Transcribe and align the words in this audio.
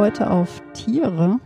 heute 0.00 0.30
auf 0.30 0.62
Tiere. 0.72 1.40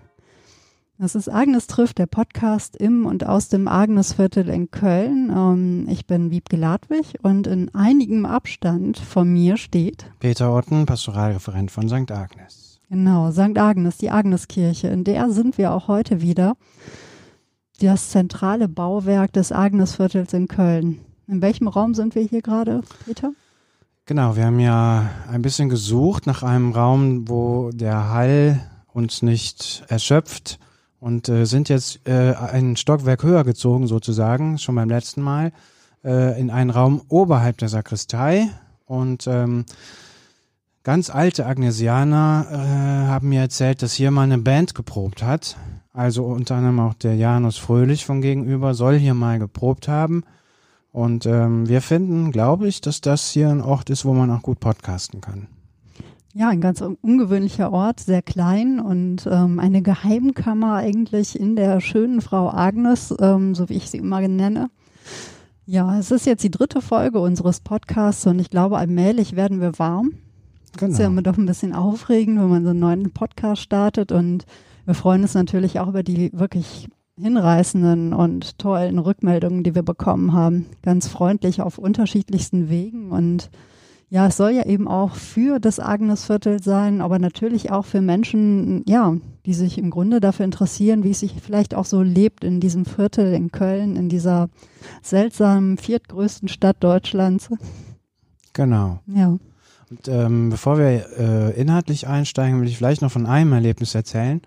Das 0.97 1.17
ist 1.17 1.29
Agnes 1.29 1.67
trifft, 1.67 1.99
der 1.99 2.07
Podcast 2.07 2.77
im 2.77 3.05
und 3.05 3.27
aus 3.27 3.49
dem 3.49 3.67
Agnesviertel 3.67 4.49
in 4.49 4.71
Köln. 4.71 5.29
Ähm, 5.37 5.89
ich 5.91 6.07
bin 6.07 6.31
Wiebke 6.31 6.55
Ladwig 6.55 7.19
und 7.23 7.49
in 7.49 7.75
einigem 7.75 8.25
Abstand 8.25 8.97
von 8.97 9.33
mir 9.33 9.57
steht 9.57 10.07
Peter 10.21 10.55
Otten, 10.55 10.87
Pastoralreferent 10.87 11.73
von 11.73 11.89
St. 11.89 12.13
Agnes. 12.13 12.81
Genau, 12.89 13.33
St. 13.33 13.59
Agnes, 13.59 13.97
die 13.97 14.13
Agneskirche. 14.13 14.87
In 14.87 15.03
der 15.03 15.31
sind 15.31 15.59
wir 15.59 15.73
auch 15.73 15.89
heute 15.89 16.21
wieder. 16.21 16.55
Das 17.81 18.11
zentrale 18.11 18.69
Bauwerk 18.69 19.33
des 19.33 19.51
Agnesviertels 19.51 20.33
in 20.33 20.47
Köln. 20.47 21.01
In 21.27 21.43
welchem 21.43 21.67
Raum 21.67 21.95
sind 21.95 22.15
wir 22.15 22.23
hier 22.23 22.41
gerade, 22.41 22.83
Peter? 23.05 23.33
Genau, 24.07 24.37
wir 24.37 24.45
haben 24.45 24.61
ja 24.61 25.09
ein 25.33 25.41
bisschen 25.41 25.71
gesucht 25.71 26.27
nach 26.27 26.43
einem 26.43 26.73
Raum, 26.73 27.27
wo 27.27 27.71
der 27.73 28.11
Hall 28.11 28.61
uns 28.93 29.23
nicht 29.23 29.83
erschöpft 29.89 30.59
und 31.01 31.31
äh, 31.31 31.47
sind 31.47 31.71
jetzt 31.71 32.07
äh, 32.07 32.35
ein 32.35 32.77
Stockwerk 32.77 33.23
höher 33.23 33.45
gezogen 33.45 33.87
sozusagen, 33.87 34.59
schon 34.59 34.75
beim 34.75 34.91
letzten 34.91 35.23
Mal, 35.23 35.53
äh, 36.05 36.39
in 36.39 36.51
einen 36.51 36.69
Raum 36.69 37.01
oberhalb 37.09 37.57
der 37.57 37.71
Sakristei 37.71 38.51
und 38.85 39.27
ähm, 39.27 39.65
ganz 40.83 41.09
alte 41.09 41.47
Agnesianer 41.47 42.47
äh, 42.51 43.09
haben 43.09 43.31
mir 43.31 43.41
erzählt, 43.41 43.81
dass 43.81 43.95
hier 43.95 44.11
mal 44.11 44.25
eine 44.25 44.37
Band 44.37 44.75
geprobt 44.75 45.23
hat. 45.23 45.57
Also 45.95 46.25
unter 46.27 46.57
anderem 46.57 46.79
auch 46.81 46.93
der 46.93 47.17
Janus 47.17 47.57
Fröhlich 47.57 48.05
von 48.05 48.21
gegenüber 48.21 48.75
soll 48.75 48.99
hier 48.99 49.15
mal 49.15 49.39
geprobt 49.39 49.89
haben. 49.89 50.25
Und 50.95 51.27
ähm, 51.27 51.69
wir 51.69 51.81
finden, 51.81 52.31
glaube 52.31 52.69
ich, 52.69 52.81
dass 52.81 53.01
das 53.01 53.29
hier 53.29 53.49
ein 53.49 53.61
Ort 53.61 53.91
ist, 53.91 54.05
wo 54.05 54.15
man 54.15 54.31
auch 54.31 54.43
gut 54.43 54.61
podcasten 54.61 55.21
kann. 55.21 55.49
Ja, 56.35 56.51
ein 56.51 56.61
ganz 56.61 56.81
ungewöhnlicher 56.81 57.73
Ort, 57.73 57.99
sehr 57.99 58.23
klein 58.23 58.79
und 58.79 59.27
ähm, 59.29 59.59
eine 59.59 59.83
Geheimkammer 59.83 60.77
eigentlich 60.77 61.39
in 61.39 61.57
der 61.57 61.81
schönen 61.81 62.21
Frau 62.21 62.49
Agnes, 62.49 63.13
ähm, 63.19 63.57
so 63.57 63.69
wie 63.69 63.75
ich 63.75 63.91
sie 63.91 63.99
immer 63.99 64.21
nenne. 64.21 64.71
Ja, 65.67 65.99
es 65.99 66.13
ist 66.13 66.27
jetzt 66.27 66.45
die 66.45 66.51
dritte 66.53 66.81
Folge 66.81 67.19
unseres 67.19 67.59
Podcasts 67.59 68.25
und 68.29 68.39
ich 68.39 68.49
glaube, 68.49 68.79
allmählich 68.79 69.35
werden 69.35 69.61
wir 69.61 69.77
warm. 69.81 70.13
Genau. 70.77 70.93
ist 70.93 71.01
ja 71.01 71.09
immer 71.09 71.23
doch 71.23 71.37
ein 71.37 71.47
bisschen 71.47 71.73
aufregend, 71.73 72.39
wenn 72.39 72.51
man 72.51 72.63
so 72.63 72.71
einen 72.71 72.79
neuen 72.79 73.11
Podcast 73.11 73.63
startet 73.63 74.13
und 74.13 74.47
wir 74.85 74.95
freuen 74.95 75.23
uns 75.23 75.35
natürlich 75.35 75.81
auch 75.81 75.89
über 75.89 76.05
die 76.05 76.31
wirklich 76.33 76.89
hinreißenden 77.21 78.13
und 78.13 78.59
tollen 78.59 78.99
Rückmeldungen, 78.99 79.63
die 79.63 79.75
wir 79.75 79.83
bekommen 79.83 80.33
haben. 80.33 80.67
Ganz 80.83 81.09
freundlich 81.09 81.61
auf 81.61 81.79
unterschiedlichsten 81.79 82.69
Wegen. 82.69 83.13
Und 83.13 83.51
ja, 84.11 84.27
es 84.27 84.37
soll 84.37 84.51
ja 84.51 84.67
eben 84.67 84.89
auch 84.89 85.15
für 85.15 85.61
das 85.61 85.81
Agnesviertel 85.81 86.63
sein, 86.63 87.01
aber 87.01 87.19
natürlich 87.19 87.71
auch 87.71 87.85
für 87.85 88.01
Menschen, 88.01 88.85
ja, 88.87 89.17
die 89.47 89.55
sich 89.55 89.79
im 89.79 89.91
Grunde 89.91 90.21
dafür 90.21 90.45
interessieren, 90.45 91.05
wie 91.05 91.11
es 91.11 91.21
sich 91.21 91.35
vielleicht 91.41 91.75
auch 91.75 91.85
so 91.85 92.03
lebt 92.03 92.45
in 92.45 92.61
diesem 92.61 92.85
Viertel 92.85 93.33
in 93.33 93.51
Köln, 93.51 93.97
in 93.97 94.09
dieser 94.09 94.49
seltsamen 95.03 95.79
viertgrößten 95.79 96.49
Stadt 96.49 96.77
Deutschlands. 96.81 97.49
Genau. 98.53 99.01
Ja. 99.07 99.37
Und 99.91 100.09
ähm, 100.09 100.51
bevor 100.51 100.79
wir 100.79 101.07
äh, 101.19 101.61
inhaltlich 101.61 102.07
einsteigen, 102.07 102.61
will 102.61 102.69
ich 102.69 102.77
vielleicht 102.77 103.03
noch 103.03 103.13
von 103.13 103.27
einem 103.27 103.53
Erlebnis 103.53 103.95
erzählen. 103.95 104.41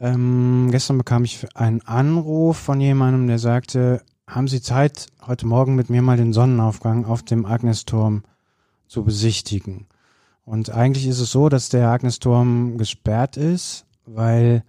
Ähm, 0.00 0.68
gestern 0.70 0.96
bekam 0.96 1.24
ich 1.24 1.46
einen 1.54 1.82
Anruf 1.82 2.56
von 2.56 2.80
jemandem, 2.80 3.26
der 3.26 3.38
sagte, 3.38 4.02
haben 4.26 4.48
Sie 4.48 4.62
Zeit, 4.62 5.08
heute 5.26 5.46
Morgen 5.46 5.74
mit 5.74 5.90
mir 5.90 6.00
mal 6.00 6.16
den 6.16 6.32
Sonnenaufgang 6.32 7.04
auf 7.04 7.22
dem 7.22 7.44
Agnesturm 7.44 8.22
zu 8.86 9.04
besichtigen? 9.04 9.86
Und 10.46 10.70
eigentlich 10.70 11.06
ist 11.06 11.20
es 11.20 11.30
so, 11.30 11.50
dass 11.50 11.68
der 11.68 11.90
Agnesturm 11.90 12.78
gesperrt 12.78 13.36
ist, 13.36 13.84
weil 14.06 14.64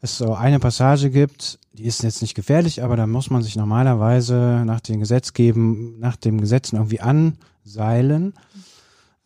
es 0.00 0.18
so 0.18 0.34
eine 0.34 0.60
Passage 0.60 1.10
gibt, 1.10 1.58
die 1.72 1.84
ist 1.84 2.02
jetzt 2.02 2.20
nicht 2.20 2.34
gefährlich, 2.34 2.82
aber 2.82 2.96
da 2.96 3.06
muss 3.06 3.30
man 3.30 3.42
sich 3.42 3.56
normalerweise 3.56 4.62
nach 4.66 4.80
den 4.80 5.00
Gesetzgeben, 5.00 5.98
nach 5.98 6.16
dem 6.16 6.40
Gesetzen 6.40 6.76
irgendwie 6.76 7.00
anseilen. 7.00 8.34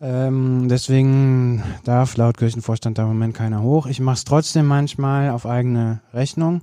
Ähm, 0.01 0.69
deswegen 0.69 1.63
darf 1.85 2.17
laut 2.17 2.37
Kirchenvorstand 2.37 2.99
da 2.99 3.03
im 3.03 3.09
Moment 3.09 3.35
keiner 3.35 3.63
hoch. 3.63 3.87
Ich 3.87 4.01
mache 4.01 4.15
es 4.15 4.25
trotzdem 4.25 4.67
manchmal 4.67 5.31
auf 5.31 5.45
eigene 5.45 6.01
Rechnung. 6.15 6.63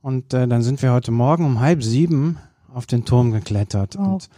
Und 0.00 0.32
äh, 0.34 0.48
dann 0.48 0.62
sind 0.62 0.82
wir 0.82 0.92
heute 0.92 1.12
Morgen 1.12 1.44
um 1.44 1.60
halb 1.60 1.82
sieben 1.82 2.38
auf 2.72 2.86
den 2.86 3.04
Turm 3.04 3.30
geklettert 3.30 3.96
wow. 3.98 4.06
und 4.06 4.30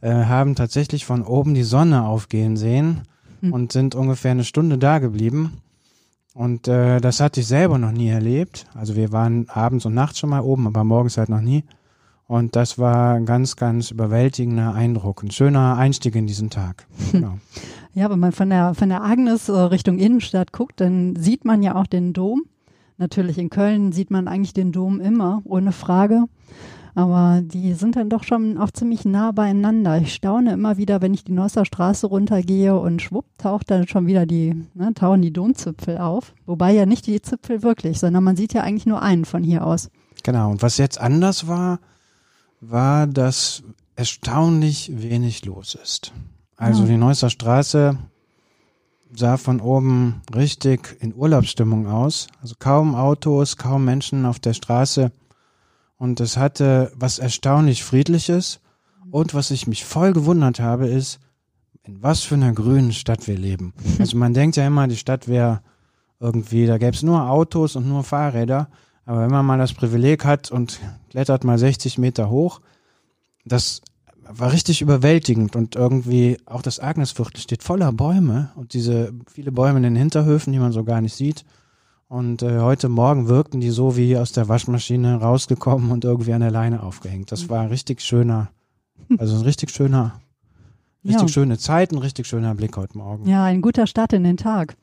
äh, 0.00 0.12
haben 0.26 0.54
tatsächlich 0.54 1.04
von 1.06 1.22
oben 1.22 1.54
die 1.54 1.64
Sonne 1.64 2.04
aufgehen 2.04 2.56
sehen 2.56 3.02
hm. 3.40 3.52
und 3.52 3.72
sind 3.72 3.94
ungefähr 3.94 4.32
eine 4.32 4.44
Stunde 4.44 4.78
da 4.78 4.98
geblieben. 4.98 5.60
Und 6.34 6.68
äh, 6.68 7.00
das 7.00 7.18
hatte 7.20 7.40
ich 7.40 7.46
selber 7.46 7.78
noch 7.78 7.90
nie 7.90 8.10
erlebt. 8.10 8.66
Also 8.74 8.94
wir 8.94 9.10
waren 9.10 9.48
abends 9.48 9.86
und 9.86 9.94
nachts 9.94 10.20
schon 10.20 10.30
mal 10.30 10.40
oben, 10.40 10.66
aber 10.66 10.84
morgens 10.84 11.16
halt 11.16 11.30
noch 11.30 11.40
nie. 11.40 11.64
Und 12.28 12.54
das 12.54 12.78
war 12.78 13.14
ein 13.14 13.24
ganz, 13.24 13.56
ganz 13.56 13.90
überwältigender 13.90 14.74
Eindruck. 14.74 15.22
Ein 15.22 15.30
schöner 15.30 15.78
Einstieg 15.78 16.14
in 16.14 16.26
diesen 16.26 16.50
Tag. 16.50 16.86
Genau. 17.12 17.38
Ja, 17.94 18.10
wenn 18.10 18.18
man 18.18 18.32
von 18.32 18.50
der, 18.50 18.74
von 18.74 18.88
der 18.88 19.02
Agnes 19.02 19.48
äh, 19.48 19.52
Richtung 19.52 19.98
Innenstadt 19.98 20.52
guckt, 20.52 20.80
dann 20.80 21.16
sieht 21.16 21.44
man 21.44 21.62
ja 21.62 21.74
auch 21.74 21.86
den 21.86 22.12
Dom. 22.12 22.44
Natürlich 22.96 23.38
in 23.38 23.50
Köln 23.50 23.92
sieht 23.92 24.10
man 24.10 24.28
eigentlich 24.28 24.52
den 24.52 24.72
Dom 24.72 25.00
immer, 25.00 25.40
ohne 25.44 25.72
Frage. 25.72 26.24
Aber 26.94 27.42
die 27.44 27.74
sind 27.74 27.94
dann 27.94 28.08
doch 28.08 28.24
schon 28.24 28.58
auch 28.58 28.72
ziemlich 28.72 29.04
nah 29.04 29.30
beieinander. 29.30 29.98
Ich 29.98 30.12
staune 30.12 30.52
immer 30.52 30.78
wieder, 30.78 31.00
wenn 31.00 31.14
ich 31.14 31.22
die 31.22 31.32
Neusser 31.32 31.64
Straße 31.64 32.08
runtergehe 32.08 32.76
und 32.76 33.00
schwupp 33.00 33.26
taucht 33.38 33.70
dann 33.70 33.86
schon 33.86 34.08
wieder 34.08 34.26
die, 34.26 34.66
ne, 34.74 34.92
tauchen 34.94 35.22
die 35.22 35.32
Domzipfel 35.32 35.98
auf. 35.98 36.34
Wobei 36.44 36.72
ja 36.72 36.86
nicht 36.86 37.06
die 37.06 37.22
Zipfel 37.22 37.62
wirklich, 37.62 38.00
sondern 38.00 38.24
man 38.24 38.36
sieht 38.36 38.52
ja 38.52 38.62
eigentlich 38.62 38.86
nur 38.86 39.00
einen 39.00 39.24
von 39.24 39.44
hier 39.44 39.64
aus. 39.64 39.90
Genau. 40.24 40.50
Und 40.50 40.62
was 40.62 40.76
jetzt 40.76 41.00
anders 41.00 41.46
war, 41.46 41.78
war, 42.60 43.06
dass 43.06 43.62
erstaunlich 43.94 44.90
wenig 44.92 45.44
los 45.44 45.78
ist. 45.80 46.12
Also 46.58 46.82
ja. 46.82 46.88
die 46.88 46.96
Neusser 46.96 47.30
Straße 47.30 47.96
sah 49.14 49.36
von 49.36 49.60
oben 49.60 50.22
richtig 50.34 50.98
in 51.00 51.14
Urlaubsstimmung 51.14 51.86
aus. 51.86 52.26
Also 52.42 52.56
kaum 52.58 52.94
Autos, 52.94 53.56
kaum 53.56 53.84
Menschen 53.84 54.26
auf 54.26 54.38
der 54.38 54.52
Straße. 54.52 55.12
Und 55.96 56.20
es 56.20 56.36
hatte 56.36 56.92
was 56.94 57.18
erstaunlich 57.18 57.84
Friedliches. 57.84 58.60
Und 59.10 59.34
was 59.34 59.50
ich 59.50 59.66
mich 59.66 59.84
voll 59.84 60.12
gewundert 60.12 60.60
habe, 60.60 60.88
ist, 60.88 61.20
in 61.84 62.02
was 62.02 62.22
für 62.22 62.34
einer 62.34 62.52
grünen 62.52 62.92
Stadt 62.92 63.26
wir 63.26 63.38
leben. 63.38 63.72
Also 63.98 64.16
man 64.18 64.34
denkt 64.34 64.56
ja 64.56 64.66
immer, 64.66 64.88
die 64.88 64.96
Stadt 64.96 65.28
wäre 65.28 65.62
irgendwie, 66.20 66.66
da 66.66 66.76
gäbe 66.76 66.94
es 66.94 67.02
nur 67.02 67.30
Autos 67.30 67.76
und 67.76 67.88
nur 67.88 68.04
Fahrräder. 68.04 68.68
Aber 69.06 69.22
wenn 69.22 69.30
man 69.30 69.46
mal 69.46 69.58
das 69.58 69.72
Privileg 69.72 70.24
hat 70.24 70.50
und 70.50 70.80
klettert 71.08 71.44
mal 71.44 71.56
60 71.56 71.96
Meter 71.98 72.28
hoch, 72.28 72.60
das 73.44 73.80
war 74.30 74.52
richtig 74.52 74.82
überwältigend 74.82 75.56
und 75.56 75.76
irgendwie 75.76 76.38
auch 76.46 76.62
das 76.62 76.80
Agnesviertel 76.80 77.40
steht 77.40 77.62
voller 77.62 77.92
Bäume 77.92 78.50
und 78.56 78.74
diese 78.74 79.12
viele 79.32 79.52
Bäume 79.52 79.78
in 79.78 79.84
den 79.84 79.96
Hinterhöfen, 79.96 80.52
die 80.52 80.58
man 80.58 80.72
so 80.72 80.84
gar 80.84 81.00
nicht 81.00 81.14
sieht. 81.14 81.44
Und 82.08 82.42
äh, 82.42 82.60
heute 82.60 82.88
Morgen 82.88 83.28
wirkten 83.28 83.60
die 83.60 83.70
so 83.70 83.96
wie 83.96 84.16
aus 84.16 84.32
der 84.32 84.48
Waschmaschine 84.48 85.16
rausgekommen 85.16 85.90
und 85.90 86.04
irgendwie 86.04 86.32
an 86.32 86.40
der 86.40 86.50
Leine 86.50 86.82
aufgehängt. 86.82 87.32
Das 87.32 87.48
war 87.50 87.60
ein 87.60 87.68
richtig 87.68 88.00
schöner, 88.00 88.48
also 89.18 89.36
ein 89.36 89.42
richtig 89.42 89.70
schöner, 89.70 90.20
richtig 91.04 91.22
ja. 91.22 91.28
schöne 91.28 91.58
Zeit, 91.58 91.92
ein 91.92 91.98
richtig 91.98 92.26
schöner 92.26 92.54
Blick 92.54 92.76
heute 92.76 92.96
Morgen. 92.96 93.28
Ja, 93.28 93.44
ein 93.44 93.60
guter 93.60 93.86
Start 93.86 94.14
in 94.14 94.24
den 94.24 94.38
Tag. 94.38 94.76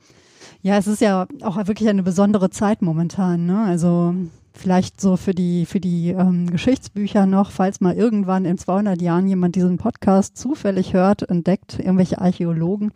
Ja, 0.61 0.77
es 0.77 0.87
ist 0.87 1.01
ja 1.01 1.27
auch 1.41 1.57
wirklich 1.67 1.89
eine 1.89 2.03
besondere 2.03 2.51
Zeit 2.51 2.81
momentan. 2.81 3.45
Ne? 3.45 3.63
Also 3.63 4.13
Vielleicht 4.57 5.01
so 5.01 5.17
für 5.17 5.33
die, 5.33 5.65
für 5.65 5.81
die 5.81 6.09
ähm, 6.09 6.49
Geschichtsbücher 6.49 7.25
noch, 7.25 7.51
falls 7.51 7.81
mal 7.81 7.93
irgendwann 7.93 8.45
in 8.45 8.57
200 8.57 9.01
Jahren 9.01 9.27
jemand 9.27 9.55
diesen 9.55 9.77
Podcast 9.77 10.37
zufällig 10.37 10.93
hört, 10.93 11.29
entdeckt, 11.29 11.77
irgendwelche 11.77 12.21
Archäologen, 12.21 12.91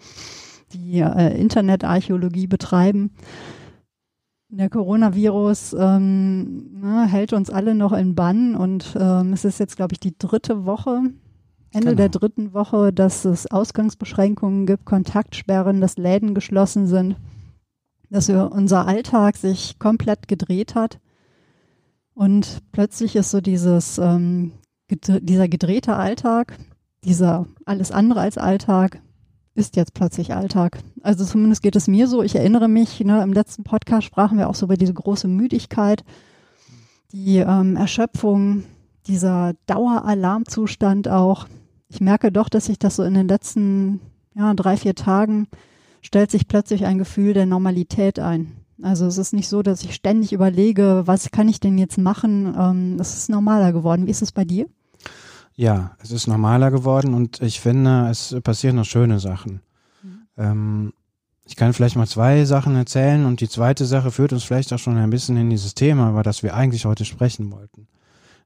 die 0.73 0.99
äh, 0.99 1.37
Internetarchäologie 1.37 2.47
betreiben. 2.47 3.11
Der 4.47 4.69
Coronavirus 4.69 5.75
ähm, 5.77 6.79
ne, 6.81 7.05
hält 7.07 7.33
uns 7.33 7.49
alle 7.49 7.75
noch 7.75 7.91
in 7.91 8.15
Bann 8.15 8.55
und 8.55 8.95
ähm, 8.97 9.33
es 9.33 9.43
ist 9.43 9.59
jetzt, 9.59 9.75
glaube 9.75 9.93
ich, 9.93 9.99
die 9.99 10.17
dritte 10.17 10.65
Woche, 10.65 11.11
Ende 11.71 11.89
genau. 11.89 11.97
der 11.97 12.09
dritten 12.09 12.53
Woche, 12.53 12.91
dass 12.91 13.25
es 13.25 13.51
Ausgangsbeschränkungen 13.51 14.65
gibt, 14.65 14.85
Kontaktsperren, 14.85 15.81
dass 15.81 15.97
Läden 15.97 16.33
geschlossen 16.33 16.87
sind, 16.87 17.15
dass 18.09 18.27
wir, 18.29 18.51
unser 18.51 18.87
Alltag 18.87 19.37
sich 19.37 19.77
komplett 19.77 20.27
gedreht 20.27 20.73
hat. 20.73 20.99
Und 22.19 22.63
plötzlich 22.73 23.15
ist 23.15 23.31
so 23.31 23.39
dieses, 23.39 23.97
ähm, 23.97 24.51
dieser 24.89 25.47
gedrehte 25.47 25.95
Alltag, 25.95 26.59
dieser 27.05 27.47
alles 27.63 27.93
andere 27.93 28.19
als 28.19 28.37
Alltag, 28.37 29.01
ist 29.55 29.77
jetzt 29.77 29.93
plötzlich 29.93 30.33
Alltag. 30.33 30.79
Also 31.01 31.23
zumindest 31.23 31.61
geht 31.61 31.77
es 31.77 31.87
mir 31.87 32.09
so. 32.09 32.21
Ich 32.21 32.35
erinnere 32.35 32.67
mich, 32.67 32.99
ne, 32.99 33.23
im 33.23 33.31
letzten 33.31 33.63
Podcast 33.63 34.05
sprachen 34.05 34.37
wir 34.37 34.49
auch 34.49 34.55
so 34.55 34.65
über 34.65 34.75
diese 34.75 34.93
große 34.93 35.29
Müdigkeit, 35.29 36.03
die 37.13 37.37
ähm, 37.37 37.77
Erschöpfung, 37.77 38.65
dieser 39.07 39.53
Daueralarmzustand 39.65 41.07
auch. 41.07 41.47
Ich 41.87 42.01
merke 42.01 42.33
doch, 42.33 42.49
dass 42.49 42.65
sich 42.65 42.79
das 42.79 42.97
so 42.97 43.03
in 43.03 43.13
den 43.13 43.29
letzten 43.29 44.01
ja, 44.35 44.53
drei, 44.55 44.75
vier 44.75 44.93
Tagen 44.93 45.47
stellt 46.01 46.31
sich 46.31 46.49
plötzlich 46.49 46.85
ein 46.85 46.97
Gefühl 46.97 47.33
der 47.33 47.45
Normalität 47.45 48.19
ein. 48.19 48.58
Also 48.81 49.05
es 49.05 49.17
ist 49.17 49.33
nicht 49.33 49.49
so, 49.49 49.61
dass 49.61 49.83
ich 49.83 49.93
ständig 49.93 50.31
überlege, 50.33 51.03
was 51.05 51.31
kann 51.31 51.49
ich 51.49 51.59
denn 51.59 51.77
jetzt 51.77 51.97
machen. 51.97 52.55
Ähm, 52.57 52.97
es 52.99 53.15
ist 53.15 53.29
normaler 53.29 53.73
geworden. 53.73 54.05
Wie 54.07 54.11
ist 54.11 54.21
es 54.21 54.31
bei 54.31 54.45
dir? 54.45 54.67
Ja, 55.55 55.91
es 56.01 56.11
ist 56.11 56.27
normaler 56.27 56.71
geworden 56.71 57.13
und 57.13 57.41
ich 57.41 57.59
finde, 57.59 58.07
es 58.09 58.35
passieren 58.43 58.77
noch 58.77 58.85
schöne 58.85 59.19
Sachen. 59.19 59.61
Mhm. 60.01 60.19
Ähm, 60.37 60.93
ich 61.45 61.55
kann 61.55 61.73
vielleicht 61.73 61.95
mal 61.95 62.07
zwei 62.07 62.45
Sachen 62.45 62.75
erzählen 62.75 63.25
und 63.25 63.41
die 63.41 63.49
zweite 63.49 63.85
Sache 63.85 64.11
führt 64.11 64.31
uns 64.31 64.43
vielleicht 64.43 64.71
auch 64.71 64.79
schon 64.79 64.97
ein 64.97 65.09
bisschen 65.09 65.35
in 65.35 65.49
dieses 65.49 65.73
Thema, 65.75 66.11
über 66.11 66.23
das 66.23 66.43
wir 66.43 66.53
eigentlich 66.53 66.85
heute 66.85 67.05
sprechen 67.05 67.51
wollten. 67.51 67.87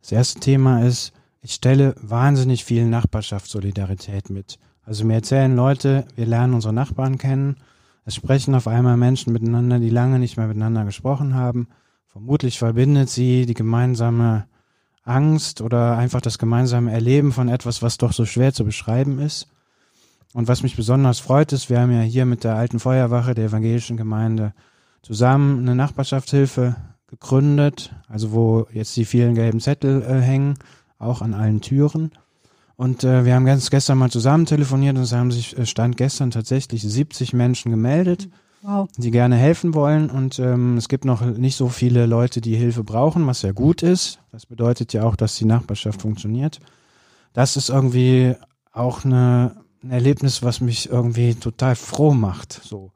Das 0.02 0.12
erste 0.12 0.40
Thema 0.40 0.84
ist, 0.84 1.12
ich 1.42 1.54
stelle 1.54 1.96
wahnsinnig 2.02 2.64
viel 2.64 2.86
Nachbarschaftssolidarität 2.86 4.30
mit. 4.30 4.58
Also 4.86 5.06
mir 5.06 5.16
erzählen 5.16 5.56
Leute, 5.56 6.06
wir 6.16 6.26
lernen 6.26 6.54
unsere 6.54 6.74
Nachbarn 6.74 7.18
kennen. 7.18 7.58
Es 8.06 8.16
sprechen 8.16 8.56
auf 8.56 8.68
einmal 8.68 8.98
Menschen 8.98 9.34
miteinander, 9.34 9.80
die 9.80 9.90
lange 9.90 10.20
nicht 10.20 10.38
mehr 10.38 10.48
miteinander 10.48 10.86
gesprochen 10.86 11.36
haben. 11.36 11.68
Vermutlich 12.08 12.60
verbindet 12.60 13.10
sie 13.10 13.46
die 13.46 13.54
gemeinsame 13.54 14.46
Angst 15.04 15.62
oder 15.62 15.98
einfach 15.98 16.22
das 16.22 16.38
gemeinsame 16.38 16.92
Erleben 16.92 17.32
von 17.32 17.50
etwas, 17.50 17.82
was 17.82 17.98
doch 17.98 18.14
so 18.14 18.26
schwer 18.26 18.54
zu 18.54 18.66
beschreiben 18.66 19.20
ist. 19.20 19.48
Und 20.34 20.48
was 20.48 20.64
mich 20.64 20.76
besonders 20.76 21.20
freut, 21.20 21.54
ist, 21.54 21.70
wir 21.70 21.80
haben 21.80 21.92
ja 21.92 22.02
hier 22.02 22.26
mit 22.26 22.44
der 22.44 22.56
alten 22.56 22.80
Feuerwache 22.80 23.36
der 23.36 23.46
evangelischen 23.46 23.98
Gemeinde 23.98 24.54
zusammen 25.02 25.60
eine 25.60 25.76
Nachbarschaftshilfe 25.76 26.76
gegründet, 27.08 27.94
also 28.08 28.32
wo 28.32 28.68
jetzt 28.72 28.96
die 28.98 29.06
vielen 29.06 29.36
gelben 29.36 29.60
Zettel 29.60 30.02
äh, 30.02 30.20
hängen, 30.20 30.56
auch 30.98 31.22
an 31.22 31.34
allen 31.34 31.62
Türen. 31.62 32.12
Und 32.75 33.04
äh, 33.04 33.25
wir 33.25 33.36
haben 33.36 33.46
ganz 33.46 33.70
gestern 33.70 33.98
mal 34.00 34.10
zusammen 34.10 34.46
telefoniert 34.46 34.98
und 34.98 35.04
es 35.04 35.14
haben 35.14 35.31
sich, 35.31 35.58
äh, 35.58 35.66
stand 35.66 35.98
gestern 35.98 36.31
tatsächlich 36.31 36.81
70 36.81 37.34
Menschen 37.34 37.72
gemeldet, 37.72 38.30
wow. 38.62 38.90
die 38.98 39.12
gerne 39.12 39.36
helfen 39.36 39.74
wollen. 39.74 40.10
Und 40.10 40.40
ähm, 40.40 40.78
es 40.78 40.90
gibt 40.90 41.06
noch 41.06 41.22
nicht 41.22 41.56
so 41.56 41.70
viele 41.70 42.06
Leute, 42.08 42.42
die 42.42 42.56
Hilfe 42.56 42.84
brauchen, 42.84 43.28
was 43.28 43.44
ja 43.44 43.52
gut 43.52 43.84
ist. 43.84 44.20
Das 44.31 44.46
bedeutet 44.46 44.92
ja 44.94 45.04
auch, 45.04 45.16
dass 45.16 45.38
die 45.38 45.46
Nachbarschaft 45.46 46.02
funktioniert. 46.02 46.60
Das 47.34 47.58
ist 47.58 47.70
irgendwie 47.70 48.36
auch 48.72 49.06
eine, 49.06 49.58
ein 49.84 49.92
Erlebnis, 49.92 50.42
was 50.42 50.60
mich 50.60 50.90
irgendwie 50.90 51.36
total 51.36 51.75
froh 51.75 52.14
macht. 52.14 52.54
So. 52.64 52.92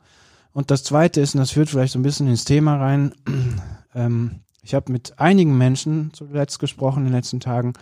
Und 0.54 0.72
das 0.72 0.84
Zweite 0.84 1.22
ist, 1.22 1.36
und 1.36 1.40
das 1.40 1.52
führt 1.52 1.70
vielleicht 1.70 1.94
so 1.94 2.00
ein 2.00 2.04
bisschen 2.04 2.28
ins 2.28 2.46
Thema 2.46 2.78
rein, 2.78 3.14
ähm, 3.96 4.40
ich 4.64 4.74
habe 4.74 4.92
mit 4.92 5.18
einigen 5.20 5.58
Menschen 5.58 6.12
zuletzt 6.14 6.60
gesprochen 6.60 7.00
in 7.00 7.06
den 7.06 7.14
letzten 7.14 7.40
Tagen, 7.40 7.74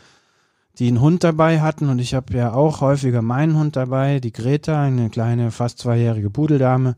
die 0.80 0.88
einen 0.88 1.02
Hund 1.02 1.24
dabei 1.24 1.62
hatten 1.62 1.90
und 1.90 2.00
ich 2.00 2.14
habe 2.14 2.34
ja 2.34 2.54
auch 2.54 2.82
häufiger 2.82 3.22
meinen 3.22 3.58
Hund 3.58 3.76
dabei, 3.76 4.20
die 4.20 4.32
Greta, 4.32 4.84
eine 4.84 5.10
kleine, 5.10 5.52
fast 5.52 5.80
zweijährige 5.80 6.30
Pudeldame. 6.30 6.96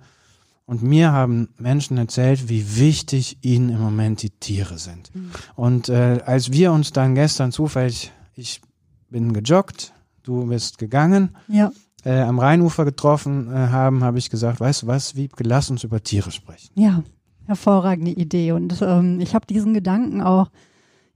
Und 0.66 0.84
mir 0.84 1.14
haben 1.14 1.50
Menschen 1.58 1.98
erzählt, 1.98 2.50
wie 2.50 2.78
wichtig 2.78 3.38
ihnen 3.42 3.70
im 3.70 3.80
Moment 3.80 4.22
die 4.22 4.32
Tiere 4.32 4.78
sind. 4.78 5.16
Mhm. 5.16 5.32
Und 5.56 5.90
äh, 5.90 6.20
als 6.26 6.52
wir 6.52 6.74
uns 6.74 6.92
dann 6.92 7.16
gestern 7.16 7.54
zufällig, 7.54 8.12
ich 8.36 8.62
bin 9.10 9.32
gejoggt, 9.32 9.94
du 10.24 10.48
bist 10.48 10.78
gegangen, 10.78 11.38
ja. 11.48 11.72
äh, 12.04 12.20
am 12.20 12.40
Rheinufer 12.40 12.84
getroffen 12.84 13.50
äh, 13.50 13.56
haben, 13.56 14.04
habe 14.04 14.18
ich 14.18 14.30
gesagt, 14.30 14.60
weißt 14.60 14.84
du 14.84 14.88
was, 14.88 15.16
Wiebke, 15.16 15.44
lass 15.46 15.70
uns 15.70 15.86
über 15.86 16.04
Tiere 16.04 16.32
sprechen. 16.32 16.70
Ja, 16.76 17.04
hervorragende 17.46 18.12
Idee. 18.12 18.52
Und 18.52 18.82
ähm, 18.82 19.22
ich 19.22 19.36
habe 19.36 19.46
diesen 19.46 19.74
Gedanken 19.74 20.22
auch 20.22 20.50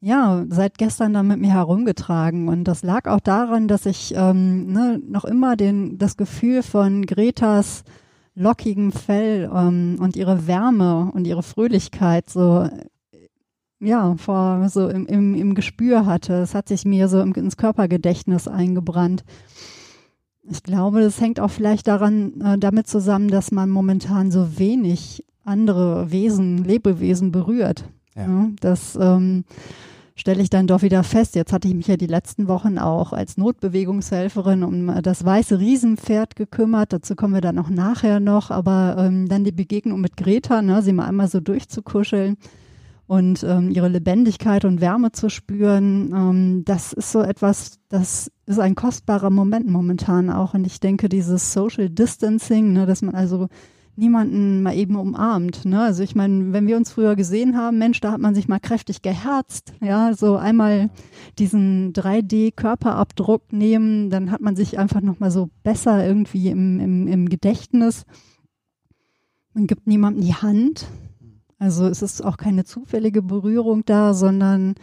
ja, 0.01 0.45
seit 0.50 0.80
gestern 0.80 1.13
da 1.13 1.21
mit 1.21 1.39
mir 1.39 1.53
herumgetragen. 1.53 2.50
Und 2.50 2.63
das 2.63 2.83
lag 2.83 3.07
auch 3.07 3.19
daran, 3.19 3.68
dass 3.68 3.86
ich 3.86 4.13
ähm, 4.15 4.71
ne, 4.74 5.00
noch 5.07 5.25
immer 5.25 5.56
den, 5.56 5.98
das 6.00 6.18
Gefühl 6.18 6.63
von 6.63 7.06
Gretas 7.06 7.83
lockigem 8.33 8.92
Fell 8.92 9.50
ähm, 9.53 9.98
und 10.00 10.15
ihre 10.15 10.48
Wärme 10.48 11.12
und 11.13 11.27
ihre 11.27 11.44
Fröhlichkeit 11.44 12.30
so 12.30 12.68
ja, 13.80 14.15
vor 14.15 14.69
so 14.69 14.88
im, 14.88 15.07
im, 15.07 15.36
im 15.36 15.56
Gespür 15.56 16.06
hatte. 16.06 16.33
Es 16.33 16.54
hat 16.54 16.68
sich 16.68 16.86
mir 16.86 17.07
so 17.07 17.19
im, 17.19 17.33
ins 17.33 17.57
Körpergedächtnis 17.57 18.47
eingebrannt. 18.47 19.24
Ich 20.44 20.63
glaube, 20.63 21.01
das 21.01 21.19
hängt 21.19 21.39
auch 21.39 21.50
vielleicht 21.50 21.88
daran, 21.88 22.42
äh, 22.42 22.57
damit 22.57 22.88
zusammen, 22.88 23.27
dass 23.27 23.51
man 23.51 23.69
momentan 23.69 24.31
so 24.31 24.57
wenig 24.59 25.25
andere 25.44 26.12
Wesen, 26.12 26.63
Lebewesen 26.63 27.31
berührt. 27.31 27.86
Ja. 28.15 28.21
ja 28.27 28.50
das 28.59 28.97
ähm, 29.00 29.45
stelle 30.16 30.42
ich 30.42 30.50
dann 30.50 30.68
doch 30.68 30.81
wieder 30.81 31.04
fest. 31.04 31.36
Jetzt 31.36 31.54
hatte 31.54 31.68
ich 31.68 31.74
mich 31.74 31.88
ja 31.88 31.98
die 31.98 32.08
letzten 32.08 32.48
Wochen 32.48 32.78
auch 32.78 33.13
als 33.13 33.38
Notbewegungshelferin 33.38 34.63
um 34.63 35.02
das 35.02 35.24
weiße 35.24 35.60
Riesenpferd 35.60 36.36
gekümmert. 36.36 36.94
Dazu 36.94 37.16
kommen 37.16 37.34
wir 37.34 37.42
dann 37.42 37.60
auch 37.60 37.69
nachher 37.69 38.19
noch. 38.19 38.52
Aber 38.52 38.96
ähm, 39.00 39.28
dann 39.28 39.44
die 39.44 39.52
Begegnung 39.52 40.02
mit 40.02 40.18
Greta, 40.18 40.62
ne, 40.62 40.81
sie 40.81 40.94
mal 40.94 41.06
einmal 41.06 41.28
so 41.28 41.40
durchzukuscheln 41.40 42.38
und 43.12 43.44
ähm, 43.44 43.72
ihre 43.72 43.90
Lebendigkeit 43.90 44.63
und 44.63 44.80
Wärme 44.80 45.12
zu 45.12 45.30
spüren, 45.30 46.14
ähm, 46.16 46.64
das 46.64 46.94
ist 46.94 47.12
so 47.12 47.22
etwas, 47.22 47.80
das 47.90 48.31
ist 48.46 48.60
ein 48.60 48.74
kostbarer 48.74 49.30
Moment 49.30 49.68
momentan 49.68 50.30
auch. 50.30 50.54
Und 50.54 50.66
ich 50.66 50.80
denke, 50.80 51.10
dieses 51.10 51.52
Social 51.52 51.90
Distancing, 51.90 52.72
ne, 52.72 52.86
dass 52.86 53.02
man 53.02 53.14
also 53.14 53.50
niemanden 54.01 54.63
mal 54.63 54.75
eben 54.75 54.95
umarmt. 54.98 55.63
Ne? 55.63 55.80
Also 55.80 56.03
ich 56.03 56.15
meine, 56.15 56.51
wenn 56.51 56.68
wir 56.68 56.75
uns 56.75 56.92
früher 56.92 57.15
gesehen 57.15 57.56
haben, 57.56 57.77
Mensch, 57.77 58.01
da 58.01 58.12
hat 58.12 58.19
man 58.19 58.36
sich 58.36 58.48
mal 58.48 58.59
kräftig 58.59 59.01
geherzt, 59.01 59.74
ja, 59.80 60.13
so 60.13 60.36
einmal 60.36 60.89
diesen 61.39 61.94
3D-Körperabdruck 61.94 63.53
nehmen, 63.53 64.09
dann 64.09 64.31
hat 64.31 64.42
man 64.42 64.56
sich 64.56 64.77
einfach 64.77 65.01
nochmal 65.01 65.31
so 65.31 65.50
besser 65.63 66.06
irgendwie 66.06 66.50
im, 66.50 66.80
im, 66.80 67.07
im 67.07 67.30
Gedächtnis. 67.30 68.06
Man 69.53 69.68
gibt 69.68 69.88
niemandem 69.88 70.24
die 70.24 70.36
Hand. 70.36 70.88
Also 71.59 71.86
es 71.86 72.01
ist 72.01 72.25
auch 72.25 72.38
keine 72.38 72.65
zufällige 72.65 73.21
Berührung 73.21 73.86
da, 73.86 74.15
sondern 74.15 74.74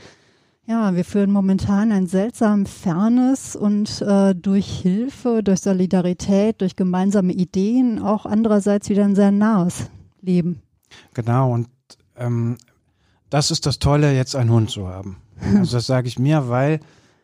ja, 0.68 0.94
wir 0.94 1.04
führen 1.06 1.30
momentan 1.32 1.92
ein 1.92 2.06
seltsam 2.06 2.66
fernes 2.66 3.56
und 3.56 4.02
äh, 4.02 4.34
durch 4.34 4.66
Hilfe, 4.66 5.42
durch 5.42 5.60
Solidarität, 5.60 6.60
durch 6.60 6.76
gemeinsame 6.76 7.32
Ideen 7.32 8.02
auch 8.02 8.26
andererseits 8.26 8.90
wieder 8.90 9.04
ein 9.04 9.14
sehr 9.14 9.30
nahes 9.30 9.88
Leben. 10.20 10.60
Genau, 11.14 11.54
und 11.54 11.68
ähm, 12.18 12.58
das 13.30 13.50
ist 13.50 13.64
das 13.64 13.78
Tolle, 13.78 14.14
jetzt 14.14 14.36
einen 14.36 14.50
Hund 14.50 14.70
zu 14.70 14.86
haben. 14.86 15.16
Also 15.56 15.78
das 15.78 15.86
sage 15.86 16.08
ich 16.08 16.18
mir, 16.18 16.48
weil 16.48 16.80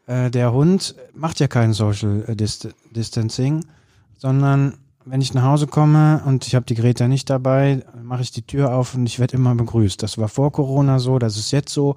äh, 0.07 0.31
der 0.31 0.53
Hund 0.55 0.95
macht 1.13 1.39
ja 1.39 1.49
kein 1.49 1.75
Social 1.75 2.25
äh, 2.27 2.37
Dist 2.37 2.69
Distancing, 2.93 3.67
sondern 4.17 4.75
wenn 5.05 5.21
ich 5.21 5.35
nach 5.35 5.43
Hause 5.43 5.67
komme 5.67 6.23
und 6.25 6.47
ich 6.47 6.55
habe 6.55 6.65
die 6.65 6.77
Greta 6.77 7.09
nicht 7.09 7.29
dabei, 7.29 7.85
mache 8.03 8.23
ich 8.23 8.31
die 8.31 8.47
Tür 8.47 8.75
auf 8.75 8.95
und 8.95 9.05
ich 9.05 9.19
werde 9.19 9.37
immer 9.37 9.55
begrüßt. 9.55 10.03
Das 10.03 10.17
war 10.17 10.29
vor 10.29 10.51
Corona 10.51 10.99
so, 10.99 11.19
das 11.19 11.37
ist 11.37 11.51
jetzt 11.51 11.75
so. 11.75 11.97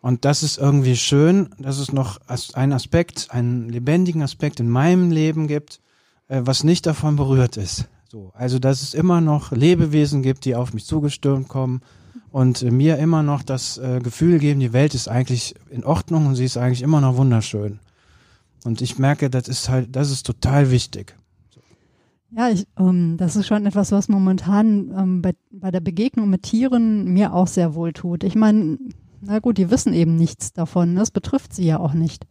Und 0.00 0.24
das 0.24 0.42
ist 0.42 0.58
irgendwie 0.58 0.96
schön, 0.96 1.48
dass 1.58 1.78
es 1.78 1.92
noch 1.92 2.20
einen 2.54 2.72
Aspekt, 2.72 3.28
einen 3.30 3.68
lebendigen 3.68 4.22
Aspekt 4.22 4.60
in 4.60 4.68
meinem 4.68 5.10
Leben 5.10 5.48
gibt, 5.48 5.80
äh, 6.28 6.42
was 6.44 6.64
nicht 6.64 6.86
davon 6.86 7.16
berührt 7.16 7.56
ist. 7.56 7.88
So, 8.10 8.32
also 8.34 8.58
dass 8.58 8.82
es 8.82 8.94
immer 8.94 9.20
noch 9.20 9.52
Lebewesen 9.52 10.22
gibt, 10.22 10.44
die 10.44 10.54
auf 10.54 10.72
mich 10.72 10.86
zugestürmt 10.86 11.48
kommen 11.48 11.82
und 12.30 12.62
äh, 12.62 12.70
mir 12.70 12.98
immer 12.98 13.22
noch 13.22 13.42
das 13.42 13.78
äh, 13.78 14.00
Gefühl 14.02 14.38
geben, 14.38 14.60
die 14.60 14.72
Welt 14.72 14.94
ist 14.94 15.08
eigentlich 15.08 15.54
in 15.68 15.84
Ordnung 15.84 16.26
und 16.26 16.36
sie 16.36 16.44
ist 16.44 16.56
eigentlich 16.56 16.82
immer 16.82 17.00
noch 17.00 17.16
wunderschön. 17.16 17.80
Und 18.64 18.80
ich 18.80 18.98
merke, 18.98 19.30
das 19.30 19.48
ist 19.48 19.68
halt, 19.68 19.94
das 19.94 20.10
ist 20.10 20.24
total 20.24 20.70
wichtig. 20.70 21.16
Ja, 22.30 22.50
ich, 22.50 22.66
ähm, 22.78 23.16
das 23.16 23.36
ist 23.36 23.46
schon 23.46 23.64
etwas, 23.66 23.90
was 23.90 24.08
momentan 24.08 24.92
ähm, 24.96 25.22
bei, 25.22 25.32
bei 25.50 25.70
der 25.70 25.80
Begegnung 25.80 26.28
mit 26.28 26.42
Tieren 26.42 27.12
mir 27.12 27.32
auch 27.32 27.46
sehr 27.46 27.74
wohl 27.74 27.92
tut. 27.92 28.22
Ich 28.22 28.34
meine, 28.34 28.78
na 29.20 29.38
gut, 29.38 29.58
die 29.58 29.70
wissen 29.70 29.92
eben 29.92 30.16
nichts 30.16 30.52
davon. 30.52 30.94
Das 30.96 31.10
betrifft 31.10 31.54
sie 31.54 31.66
ja 31.66 31.78
auch 31.78 31.94
nicht. 31.94 32.26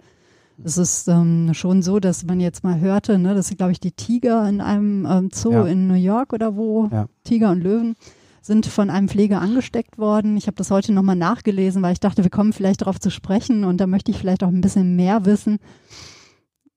Es 0.63 0.77
ist 0.77 1.08
ähm, 1.08 1.53
schon 1.53 1.84
so, 1.84 2.00
dass 2.00 2.25
man 2.25 2.39
jetzt 2.39 2.63
mal 2.63 2.79
hörte, 2.79 3.20
ne, 3.20 3.36
dass 3.36 3.56
glaube 3.56 3.74
ich 3.74 3.79
die 3.79 3.91
Tiger 3.91 4.48
in 4.50 4.60
einem 4.60 5.06
ähm, 5.06 5.29
Zoo 5.32 5.51
ja. 5.51 5.65
in 5.67 5.88
New 5.88 5.94
York 5.94 6.34
oder 6.34 6.56
wo, 6.56 6.89
ja. 6.91 7.08
Tiger 7.24 7.51
und 7.51 7.62
Löwen, 7.62 7.96
sind 8.41 8.65
von 8.65 8.89
einem 8.89 9.08
Pfleger 9.08 9.39
angesteckt 9.39 9.98
worden. 9.98 10.36
Ich 10.38 10.48
habe 10.48 10.56
das 10.56 10.72
heute 10.72 10.94
nochmal 10.94 11.15
nachgelesen, 11.15 11.84
weil 11.84 11.94
ich 11.94 12.00
dachte, 12.00 12.24
wir 12.24 12.32
kommen 12.32 12.53
vielleicht 12.53 12.82
darauf 12.82 13.00
zu 13.00 13.12
sprechen 13.12 13.65
und 13.65 13.77
da 13.77 13.86
möchte 13.86 14.10
ich 14.10 14.17
vielleicht 14.17 14.44
auch 14.44 14.48
ein 14.48 14.62
bisschen 14.62 14.96
mehr 14.96 15.25
wissen. 15.25 15.60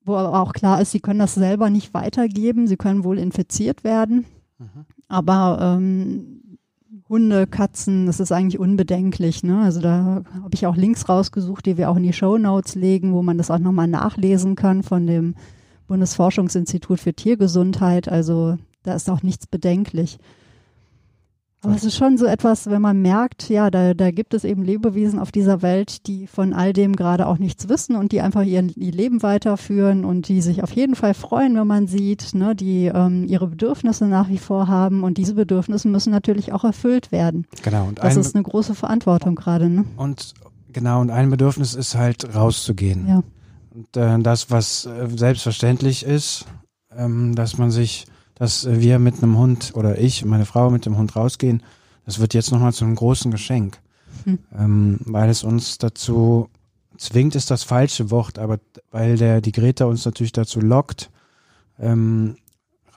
Wo 0.03 0.15
aber 0.15 0.39
auch 0.39 0.53
klar 0.53 0.81
ist, 0.81 0.91
sie 0.91 0.99
können 0.99 1.19
das 1.19 1.33
selber 1.33 1.69
nicht 1.69 1.93
weitergeben, 1.93 2.67
sie 2.67 2.77
können 2.77 3.03
wohl 3.03 3.17
infiziert 3.17 3.83
werden. 3.83 4.25
Mhm. 4.59 4.85
Aber 5.07 5.77
ähm, 5.77 6.40
Hunde, 7.11 7.45
Katzen, 7.45 8.05
das 8.05 8.21
ist 8.21 8.31
eigentlich 8.31 8.57
unbedenklich. 8.57 9.43
Ne? 9.43 9.59
Also 9.61 9.81
da 9.81 10.23
habe 10.33 10.53
ich 10.53 10.65
auch 10.65 10.77
Links 10.77 11.09
rausgesucht, 11.09 11.65
die 11.65 11.75
wir 11.75 11.89
auch 11.89 11.97
in 11.97 12.03
die 12.03 12.13
Show 12.13 12.37
Notes 12.37 12.75
legen, 12.75 13.13
wo 13.13 13.21
man 13.21 13.37
das 13.37 13.51
auch 13.51 13.59
nochmal 13.59 13.89
nachlesen 13.89 14.55
kann 14.55 14.81
von 14.81 15.05
dem 15.07 15.35
Bundesforschungsinstitut 15.87 17.01
für 17.01 17.13
Tiergesundheit. 17.13 18.07
Also 18.07 18.57
da 18.83 18.93
ist 18.95 19.09
auch 19.09 19.23
nichts 19.23 19.45
bedenklich. 19.45 20.19
Aber 21.63 21.75
es 21.75 21.83
ist 21.83 21.95
schon 21.95 22.17
so 22.17 22.25
etwas, 22.25 22.67
wenn 22.71 22.81
man 22.81 23.01
merkt, 23.01 23.47
ja, 23.47 23.69
da, 23.69 23.93
da 23.93 24.09
gibt 24.09 24.33
es 24.33 24.43
eben 24.43 24.63
Lebewesen 24.63 25.19
auf 25.19 25.31
dieser 25.31 25.61
Welt, 25.61 26.07
die 26.07 26.25
von 26.25 26.53
all 26.53 26.73
dem 26.73 26.95
gerade 26.95 27.27
auch 27.27 27.37
nichts 27.37 27.69
wissen 27.69 27.95
und 27.95 28.11
die 28.11 28.21
einfach 28.21 28.43
ihr, 28.43 28.67
ihr 28.75 28.91
Leben 28.91 29.21
weiterführen 29.21 30.03
und 30.03 30.27
die 30.27 30.41
sich 30.41 30.63
auf 30.63 30.71
jeden 30.71 30.95
Fall 30.95 31.13
freuen, 31.13 31.55
wenn 31.55 31.67
man 31.67 31.85
sieht, 31.85 32.33
ne, 32.33 32.55
die 32.55 32.85
ähm, 32.85 33.25
ihre 33.27 33.47
Bedürfnisse 33.47 34.07
nach 34.07 34.27
wie 34.27 34.39
vor 34.39 34.67
haben 34.67 35.03
und 35.03 35.19
diese 35.19 35.35
Bedürfnisse 35.35 35.87
müssen 35.87 36.09
natürlich 36.09 36.51
auch 36.51 36.63
erfüllt 36.63 37.11
werden. 37.11 37.45
Genau. 37.61 37.85
Und 37.85 37.99
das 37.99 38.15
ist 38.15 38.35
eine 38.35 38.43
große 38.43 38.73
Verantwortung 38.73 39.35
gerade. 39.35 39.69
Ne? 39.69 39.85
Und 39.97 40.33
genau, 40.73 41.01
und 41.01 41.11
ein 41.11 41.29
Bedürfnis 41.29 41.75
ist 41.75 41.93
halt 41.95 42.33
rauszugehen. 42.33 43.07
Ja. 43.07 43.23
Und 43.75 43.97
äh, 43.97 44.17
das, 44.19 44.49
was 44.49 44.87
äh, 44.87 45.07
selbstverständlich 45.15 46.03
ist, 46.05 46.45
ähm, 46.95 47.35
dass 47.35 47.59
man 47.59 47.69
sich 47.69 48.05
dass 48.41 48.65
wir 48.67 48.97
mit 48.97 49.21
einem 49.21 49.37
Hund 49.37 49.73
oder 49.75 49.99
ich, 49.99 50.25
meine 50.25 50.47
Frau 50.47 50.71
mit 50.71 50.87
dem 50.87 50.97
Hund 50.97 51.15
rausgehen, 51.15 51.61
das 52.07 52.17
wird 52.17 52.33
jetzt 52.33 52.51
nochmal 52.51 52.73
zu 52.73 52.83
einem 52.83 52.95
großen 52.95 53.29
Geschenk. 53.29 53.77
Hm. 54.23 54.39
Ähm, 54.57 54.99
weil 55.05 55.29
es 55.29 55.43
uns 55.43 55.77
dazu 55.77 56.49
zwingt, 56.97 57.35
ist 57.35 57.51
das 57.51 57.61
falsche 57.61 58.09
Wort, 58.09 58.39
aber 58.39 58.57
weil 58.89 59.15
der, 59.17 59.41
die 59.41 59.51
Greta 59.51 59.85
uns 59.85 60.05
natürlich 60.05 60.31
dazu 60.31 60.59
lockt, 60.59 61.11
ähm, 61.77 62.35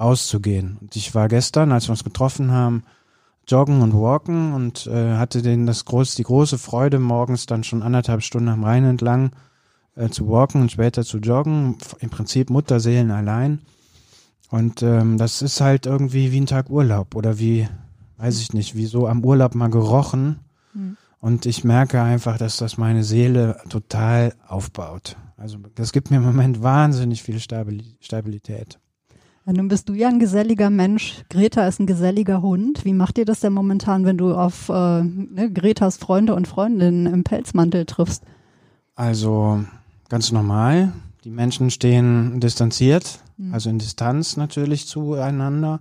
rauszugehen. 0.01 0.79
Und 0.81 0.97
ich 0.97 1.15
war 1.15 1.29
gestern, 1.29 1.73
als 1.73 1.89
wir 1.89 1.91
uns 1.91 2.05
getroffen 2.05 2.51
haben, 2.51 2.85
joggen 3.47 3.83
und 3.83 3.93
walken 3.93 4.55
und 4.55 4.87
äh, 4.87 5.19
hatte 5.19 5.43
den 5.43 5.67
das 5.67 5.85
groß, 5.85 6.15
die 6.15 6.23
große 6.23 6.57
Freude, 6.57 6.99
morgens 6.99 7.45
dann 7.45 7.65
schon 7.65 7.83
anderthalb 7.83 8.23
Stunden 8.23 8.49
am 8.49 8.65
Rhein 8.65 8.85
entlang 8.85 9.33
äh, 9.95 10.09
zu 10.09 10.27
walken 10.27 10.63
und 10.63 10.73
später 10.73 11.05
zu 11.05 11.19
joggen. 11.19 11.77
Im 11.99 12.09
Prinzip 12.09 12.49
Mutterseelen 12.49 13.11
allein. 13.11 13.61
Und 14.55 14.85
ähm, 14.85 15.19
das 15.19 15.43
ist 15.43 15.61
halt 15.61 15.85
irgendwie 15.85 16.31
wie 16.31 16.41
ein 16.41 16.47
Tag 16.47 16.71
Urlaub 16.71 17.17
oder 17.17 17.41
wie, 17.41 17.67
weiß 18.19 18.41
ich 18.41 18.53
nicht, 18.53 18.77
wie 18.77 18.87
so 18.87 19.09
am 19.09 19.25
Urlaub 19.25 19.57
mal 19.57 19.69
gerochen. 19.69 20.39
Mhm. 20.73 20.97
Und 21.19 21.45
ich 21.45 21.65
merke 21.65 22.01
einfach, 22.01 22.39
dass 22.39 22.59
das 22.59 22.79
meine 22.79 23.03
Seele 23.03 23.57
total 23.69 24.33
aufbaut. 24.47 25.17
Also 25.37 25.59
das 25.75 25.91
gibt 25.91 26.13
mir 26.13 26.19
im 26.19 26.23
Moment 26.23 26.63
wahnsinnig 26.63 27.25
viel 27.25 27.41
Stabilität. 27.41 28.79
Ja, 29.45 29.53
nun 29.53 29.67
bist 29.67 29.89
du 29.89 29.93
ja 29.93 30.07
ein 30.07 30.21
geselliger 30.21 30.71
Mensch. 30.71 31.25
Greta 31.31 31.67
ist 31.67 31.81
ein 31.81 31.89
geselliger 31.89 32.41
Hund. 32.41 32.85
Wie 32.85 32.93
macht 32.93 33.17
dir 33.17 33.25
das 33.25 33.41
denn 33.41 33.55
momentan, 33.55 34.05
wenn 34.05 34.19
du 34.19 34.37
auf 34.37 34.69
äh, 34.69 35.03
ne, 35.03 35.51
Gretas 35.53 35.97
Freunde 35.97 36.33
und 36.37 36.47
Freundinnen 36.47 37.07
im 37.07 37.25
Pelzmantel 37.25 37.87
triffst? 37.87 38.23
Also 38.95 39.65
ganz 40.09 40.31
normal. 40.31 40.93
Die 41.25 41.31
Menschen 41.31 41.71
stehen 41.71 42.39
distanziert, 42.39 43.21
mhm. 43.39 43.55
also 43.55 43.71
in 43.71 43.79
Distanz 43.79 44.37
natürlich 44.37 44.87
zueinander. 44.87 45.81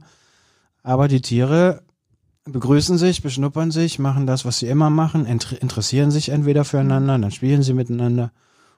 Aber 0.83 1.09
die 1.09 1.21
Tiere 1.21 1.83
begrüßen 2.45 2.97
sich, 2.97 3.21
beschnuppern 3.21 3.69
sich, 3.71 3.99
machen 3.99 4.25
das, 4.25 4.45
was 4.45 4.59
sie 4.59 4.67
immer 4.67 4.89
machen, 4.89 5.25
interessieren 5.25 6.11
sich 6.11 6.29
entweder 6.29 6.63
füreinander, 6.63 7.17
dann 7.19 7.31
spielen 7.31 7.61
sie 7.61 7.73
miteinander 7.73 8.31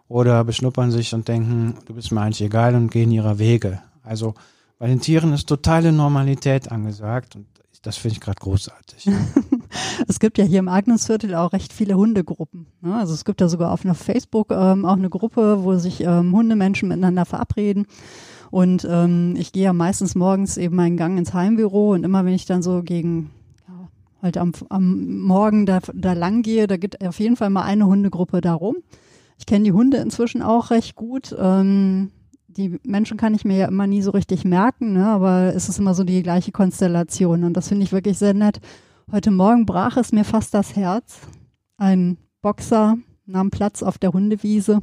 oder 0.07 0.43
beschnuppern 0.43 0.91
sich 0.91 1.13
und 1.13 1.27
denken, 1.27 1.75
du 1.85 1.93
bist 1.93 2.11
mir 2.11 2.21
eigentlich 2.21 2.41
egal 2.41 2.75
und 2.75 2.91
gehen 2.91 3.11
ihrer 3.11 3.39
Wege. 3.39 3.81
Also 4.03 4.33
bei 4.77 4.87
den 4.87 5.01
Tieren 5.01 5.33
ist 5.33 5.47
totale 5.47 5.91
Normalität 5.91 6.71
angesagt 6.71 7.35
und 7.35 7.45
das 7.83 7.97
finde 7.97 8.15
ich 8.15 8.21
gerade 8.21 8.39
großartig. 8.39 9.05
es 10.07 10.19
gibt 10.19 10.37
ja 10.37 10.45
hier 10.45 10.59
im 10.59 10.67
Agnesviertel 10.67 11.35
auch 11.35 11.53
recht 11.53 11.73
viele 11.73 11.95
Hundegruppen. 11.95 12.67
Ne? 12.81 12.95
Also 12.95 13.13
es 13.13 13.25
gibt 13.25 13.41
ja 13.41 13.47
sogar 13.47 13.71
auf 13.71 13.81
Facebook 13.93 14.51
ähm, 14.51 14.85
auch 14.85 14.97
eine 14.97 15.09
Gruppe, 15.09 15.63
wo 15.63 15.75
sich 15.75 16.01
ähm, 16.01 16.35
Hundemenschen 16.35 16.89
miteinander 16.89 17.25
verabreden. 17.25 17.85
Und 18.51 18.87
ähm, 18.89 19.35
ich 19.37 19.51
gehe 19.51 19.63
ja 19.63 19.73
meistens 19.73 20.15
morgens 20.15 20.57
eben 20.57 20.75
meinen 20.75 20.97
Gang 20.97 21.17
ins 21.17 21.33
Heimbüro 21.33 21.93
und 21.93 22.03
immer 22.03 22.25
wenn 22.25 22.33
ich 22.33 22.45
dann 22.45 22.61
so 22.61 22.83
gegen 22.83 23.31
ja, 23.67 23.89
halt 24.21 24.37
am, 24.37 24.53
am 24.69 25.19
Morgen 25.19 25.65
da, 25.65 25.79
da 25.93 26.13
lang 26.13 26.41
gehe, 26.41 26.67
da 26.67 26.77
geht 26.77 27.05
auf 27.05 27.19
jeden 27.19 27.35
Fall 27.35 27.49
mal 27.49 27.63
eine 27.63 27.87
Hundegruppe 27.87 28.41
da 28.41 28.53
rum. 28.53 28.77
Ich 29.37 29.45
kenne 29.45 29.65
die 29.65 29.73
Hunde 29.73 29.97
inzwischen 29.97 30.41
auch 30.41 30.71
recht 30.71 30.95
gut. 30.95 31.35
Ähm, 31.37 32.11
die 32.47 32.79
Menschen 32.83 33.17
kann 33.17 33.33
ich 33.33 33.43
mir 33.43 33.57
ja 33.57 33.67
immer 33.67 33.87
nie 33.87 34.01
so 34.01 34.11
richtig 34.11 34.45
merken, 34.45 34.93
ne? 34.93 35.07
aber 35.07 35.53
es 35.53 35.67
ist 35.67 35.77
immer 35.77 35.93
so 35.93 36.03
die 36.03 36.23
gleiche 36.23 36.51
Konstellation 36.51 37.43
und 37.43 37.53
das 37.53 37.67
finde 37.67 37.83
ich 37.83 37.91
wirklich 37.91 38.17
sehr 38.17 38.33
nett. 38.33 38.61
Heute 39.11 39.29
Morgen 39.29 39.67
brach 39.67 39.97
es 39.97 40.11
mir 40.11 40.25
fast 40.25 40.55
das 40.55 40.75
Herz. 40.75 41.19
Ein 41.77 42.17
Boxer 42.41 42.97
nahm 43.27 43.51
Platz 43.51 43.83
auf 43.83 43.99
der 43.99 44.13
Hundewiese, 44.13 44.81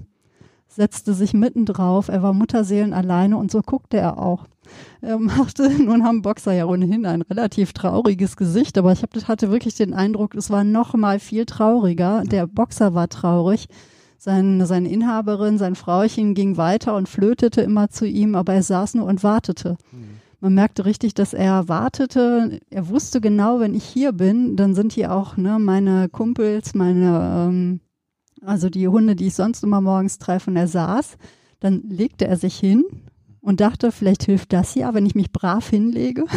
setzte 0.69 1.13
sich 1.13 1.35
mitten 1.35 1.67
drauf, 1.67 2.07
er 2.07 2.23
war 2.23 2.33
Mutterseelen 2.33 2.95
alleine 2.95 3.37
und 3.37 3.51
so 3.51 3.63
guckte 3.63 3.97
er 3.97 4.19
auch. 4.19 4.47
Er 5.01 5.19
machte, 5.19 5.69
nun 5.83 6.05
haben 6.05 6.23
Boxer 6.23 6.53
ja 6.53 6.67
ohnehin 6.67 7.05
ein 7.05 7.23
relativ 7.23 7.73
trauriges 7.73 8.37
Gesicht, 8.37 8.79
aber 8.79 8.93
ich 8.93 9.03
hatte 9.03 9.51
wirklich 9.51 9.75
den 9.75 9.93
Eindruck, 9.93 10.37
es 10.37 10.51
war 10.51 10.63
noch 10.63 10.95
mal 10.95 11.19
viel 11.19 11.45
trauriger. 11.45 12.23
Der 12.25 12.47
Boxer 12.47 12.95
war 12.95 13.09
traurig 13.09 13.67
sein, 14.19 14.65
seine 14.65 14.89
Inhaberin, 14.89 15.59
sein 15.59 15.75
Frauchen 15.75 16.35
ging 16.35 16.57
weiter 16.57 16.95
und 16.95 17.09
flötete 17.09 17.61
immer 17.61 17.91
zu 17.91 18.07
ihm, 18.07 18.37
aber 18.37 18.55
er 18.55 18.63
saß 18.63 18.95
nur 18.95 19.07
und 19.07 19.25
wartete. 19.25 19.77
Mhm. 19.91 20.22
Man 20.43 20.55
merkte 20.55 20.85
richtig, 20.87 21.15
dass 21.15 21.35
er 21.35 21.69
wartete. 21.69 22.59
Er 22.69 22.89
wusste 22.89 23.21
genau, 23.21 23.61
wenn 23.61 23.77
ich 23.77 23.85
hier 23.85 24.11
bin, 24.11 24.57
dann 24.57 24.75
sind 24.75 24.93
hier 24.93 25.15
auch 25.15 25.37
ne, 25.37 25.61
meine 25.61 26.09
Kumpels, 26.09 26.75
meine, 26.75 27.47
ähm, 27.49 27.81
also 28.45 28.69
die 28.69 28.89
Hunde, 28.89 29.15
die 29.15 29.29
ich 29.29 29.35
sonst 29.35 29.63
immer 29.63 29.81
morgens 29.81 30.19
treffe. 30.19 30.51
Und 30.51 30.57
er 30.57 30.67
saß. 30.67 31.17
Dann 31.61 31.85
legte 31.89 32.27
er 32.27 32.37
sich 32.37 32.57
hin 32.57 32.83
und 33.41 33.61
dachte, 33.61 33.93
vielleicht 33.93 34.25
hilft 34.25 34.53
das 34.53 34.75
ja, 34.75 34.95
wenn 34.95 35.07
ich 35.07 35.15
mich 35.15 35.31
brav 35.31 35.71
hinlege. 35.71 36.25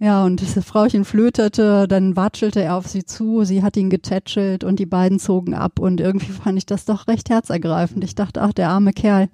Ja, 0.00 0.24
und 0.24 0.40
das 0.40 0.64
Frauchen 0.64 1.04
flötete, 1.04 1.88
dann 1.88 2.14
watschelte 2.14 2.62
er 2.62 2.76
auf 2.76 2.86
sie 2.86 3.04
zu, 3.04 3.42
sie 3.42 3.64
hat 3.64 3.76
ihn 3.76 3.90
getätschelt 3.90 4.62
und 4.62 4.78
die 4.78 4.86
beiden 4.86 5.18
zogen 5.18 5.54
ab 5.54 5.80
und 5.80 6.00
irgendwie 6.00 6.30
fand 6.30 6.56
ich 6.56 6.66
das 6.66 6.84
doch 6.84 7.08
recht 7.08 7.30
herzergreifend. 7.30 8.04
Ich 8.04 8.14
dachte, 8.14 8.40
ach, 8.40 8.52
der 8.52 8.68
arme 8.68 8.92
Kerl. 8.92 9.28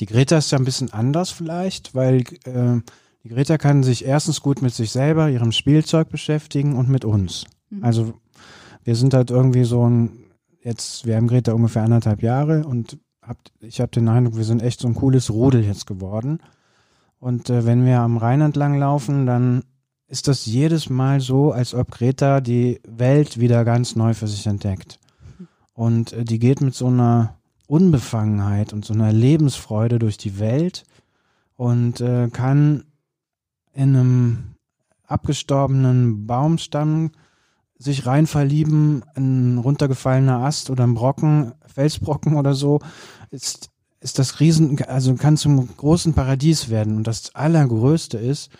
Die 0.00 0.06
Greta 0.06 0.38
ist 0.38 0.52
ja 0.52 0.58
ein 0.58 0.64
bisschen 0.64 0.92
anders 0.92 1.30
vielleicht, 1.30 1.94
weil 1.94 2.22
äh, 2.44 2.80
die 3.22 3.28
Greta 3.28 3.58
kann 3.58 3.82
sich 3.82 4.04
erstens 4.04 4.40
gut 4.40 4.62
mit 4.62 4.74
sich 4.74 4.90
selber, 4.90 5.30
ihrem 5.30 5.52
Spielzeug 5.52 6.08
beschäftigen 6.08 6.76
und 6.76 6.88
mit 6.88 7.04
uns. 7.04 7.44
Mhm. 7.70 7.84
Also 7.84 8.14
wir 8.84 8.96
sind 8.96 9.14
halt 9.14 9.30
irgendwie 9.30 9.64
so 9.64 9.88
ein, 9.88 10.24
jetzt, 10.62 11.06
wir 11.06 11.16
haben 11.16 11.28
Greta 11.28 11.52
ungefähr 11.52 11.82
anderthalb 11.82 12.22
Jahre 12.22 12.64
und 12.66 12.98
hab, 13.22 13.38
ich 13.60 13.80
habe 13.80 13.90
den 13.90 14.08
Eindruck, 14.08 14.36
wir 14.36 14.44
sind 14.44 14.62
echt 14.62 14.80
so 14.80 14.88
ein 14.88 14.94
cooles 14.94 15.30
Rudel 15.30 15.64
jetzt 15.64 15.86
geworden. 15.86 16.40
Und 17.18 17.50
äh, 17.50 17.66
wenn 17.66 17.84
wir 17.84 18.00
am 18.00 18.16
Rhein 18.16 18.40
entlang 18.40 18.78
laufen, 18.78 19.26
dann 19.26 19.64
ist 20.08 20.26
das 20.26 20.46
jedes 20.46 20.90
Mal 20.90 21.20
so, 21.20 21.52
als 21.52 21.74
ob 21.74 21.90
Greta 21.90 22.40
die 22.40 22.80
Welt 22.88 23.38
wieder 23.38 23.64
ganz 23.64 23.94
neu 23.94 24.14
für 24.14 24.26
sich 24.26 24.46
entdeckt. 24.46 24.98
Und 25.74 26.12
äh, 26.12 26.24
die 26.24 26.38
geht 26.38 26.60
mit 26.60 26.74
so 26.74 26.86
einer 26.86 27.36
Unbefangenheit 27.70 28.72
und 28.72 28.84
so 28.84 28.92
einer 28.92 29.12
Lebensfreude 29.12 29.98
durch 29.98 30.18
die 30.18 30.38
Welt 30.38 30.84
und 31.56 32.00
äh, 32.00 32.28
kann 32.32 32.84
in 33.72 33.94
einem 33.94 34.38
abgestorbenen 35.06 36.26
Baumstamm 36.26 37.12
sich 37.78 38.06
rein 38.06 38.26
verlieben, 38.26 39.04
ein 39.14 39.58
runtergefallener 39.58 40.38
Ast 40.38 40.68
oder 40.68 40.84
ein 40.84 40.94
Brocken, 40.94 41.52
Felsbrocken 41.66 42.36
oder 42.36 42.54
so, 42.54 42.80
ist, 43.30 43.70
ist 44.00 44.18
das 44.18 44.40
Riesen, 44.40 44.82
also 44.82 45.14
kann 45.14 45.36
zum 45.36 45.68
großen 45.76 46.12
Paradies 46.12 46.70
werden. 46.70 46.96
Und 46.96 47.06
das 47.06 47.34
Allergrößte 47.34 48.18
ist, 48.18 48.50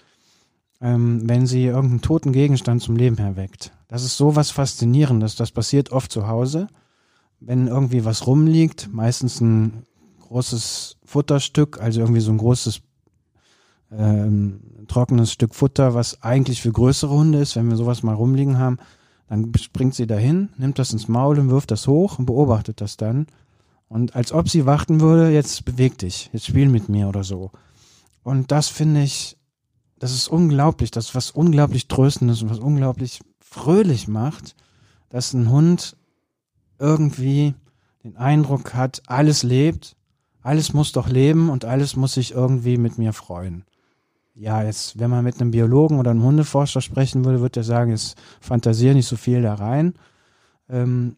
ähm, 0.81 1.29
wenn 1.29 1.47
sie 1.47 1.65
irgendeinen 1.65 2.01
toten 2.01 2.33
Gegenstand 2.33 2.81
zum 2.81 2.97
Leben 2.97 3.19
erweckt. 3.19 3.73
Das 3.89 4.05
ist 4.05 4.17
so 4.17 4.37
was 4.37 4.53
Faszinierendes. 4.53 5.35
Das 5.35 5.51
passiert 5.51 5.91
oft 5.91 6.13
zu 6.13 6.29
Hause. 6.29 6.69
Wenn 7.41 7.67
irgendwie 7.67 8.05
was 8.05 8.27
rumliegt, 8.27 8.91
meistens 8.93 9.41
ein 9.41 9.85
großes 10.21 10.99
Futterstück, 11.05 11.81
also 11.81 12.01
irgendwie 12.01 12.21
so 12.21 12.31
ein 12.31 12.39
großes 12.39 12.83
ähm, 13.93 14.61
trockenes 14.87 15.33
Stück 15.33 15.55
Futter, 15.55 15.95
was 15.95 16.23
eigentlich 16.23 16.63
für 16.63 16.71
größere 16.71 17.13
Hunde 17.13 17.41
ist, 17.41 17.57
wenn 17.57 17.69
wir 17.69 17.77
sowas 17.77 18.03
mal 18.03 18.15
rumliegen 18.15 18.59
haben, 18.59 18.79
dann 19.29 19.53
springt 19.57 19.95
sie 19.95 20.07
dahin, 20.07 20.51
nimmt 20.59 20.79
das 20.79 20.93
ins 20.93 21.09
Maul 21.09 21.39
und 21.39 21.51
wirft 21.51 21.71
das 21.71 21.87
hoch 21.87 22.19
und 22.19 22.27
beobachtet 22.27 22.81
das 22.81 22.97
dann. 22.97 23.27
Und 23.89 24.15
als 24.15 24.33
ob 24.33 24.49
sie 24.49 24.67
warten 24.67 25.01
würde, 25.01 25.31
jetzt 25.31 25.65
beweg 25.65 25.99
dich, 25.99 26.31
jetzt 26.33 26.47
spiel 26.47 26.69
mit 26.69 26.89
mir 26.89 27.09
oder 27.09 27.25
so. 27.25 27.51
Und 28.23 28.53
das 28.53 28.69
finde 28.69 29.03
ich 29.03 29.37
das 30.01 30.15
ist 30.15 30.29
unglaublich, 30.29 30.91
das 30.91 31.07
ist 31.11 31.15
was 31.15 31.31
unglaublich 31.31 31.87
Tröstendes 31.87 32.43
und 32.43 32.51
was 32.51 32.59
unglaublich 32.59 33.21
fröhlich 33.39 34.09
macht, 34.09 34.57
dass 35.11 35.35
ein 35.35 35.51
Hund 35.51 35.97
irgendwie 36.81 37.55
den 38.03 38.17
Eindruck 38.17 38.75
hat, 38.75 39.03
alles 39.07 39.43
lebt, 39.43 39.97
alles 40.43 40.73
muss 40.73 40.93
doch 40.93 41.09
leben 41.09 41.51
und 41.51 41.65
alles 41.65 41.97
muss 41.97 42.15
sich 42.15 42.33
irgendwie 42.33 42.79
mit 42.79 42.99
mir 42.99 43.13
freuen. 43.13 43.65
Ja, 44.35 44.63
jetzt, 44.63 44.99
wenn 44.99 45.11
man 45.11 45.23
mit 45.23 45.41
einem 45.41 45.51
Biologen 45.51 45.99
oder 45.99 46.11
einem 46.11 46.23
Hundeforscher 46.23 46.81
sprechen 46.81 47.25
würde, 47.25 47.41
würde 47.41 47.61
er 47.61 47.65
sagen, 47.65 47.91
jetzt 47.91 48.17
fantasiere 48.41 48.95
nicht 48.95 49.07
so 49.07 49.17
viel 49.17 49.43
da 49.43 49.55
rein. 49.55 49.95
Ähm, 50.69 51.17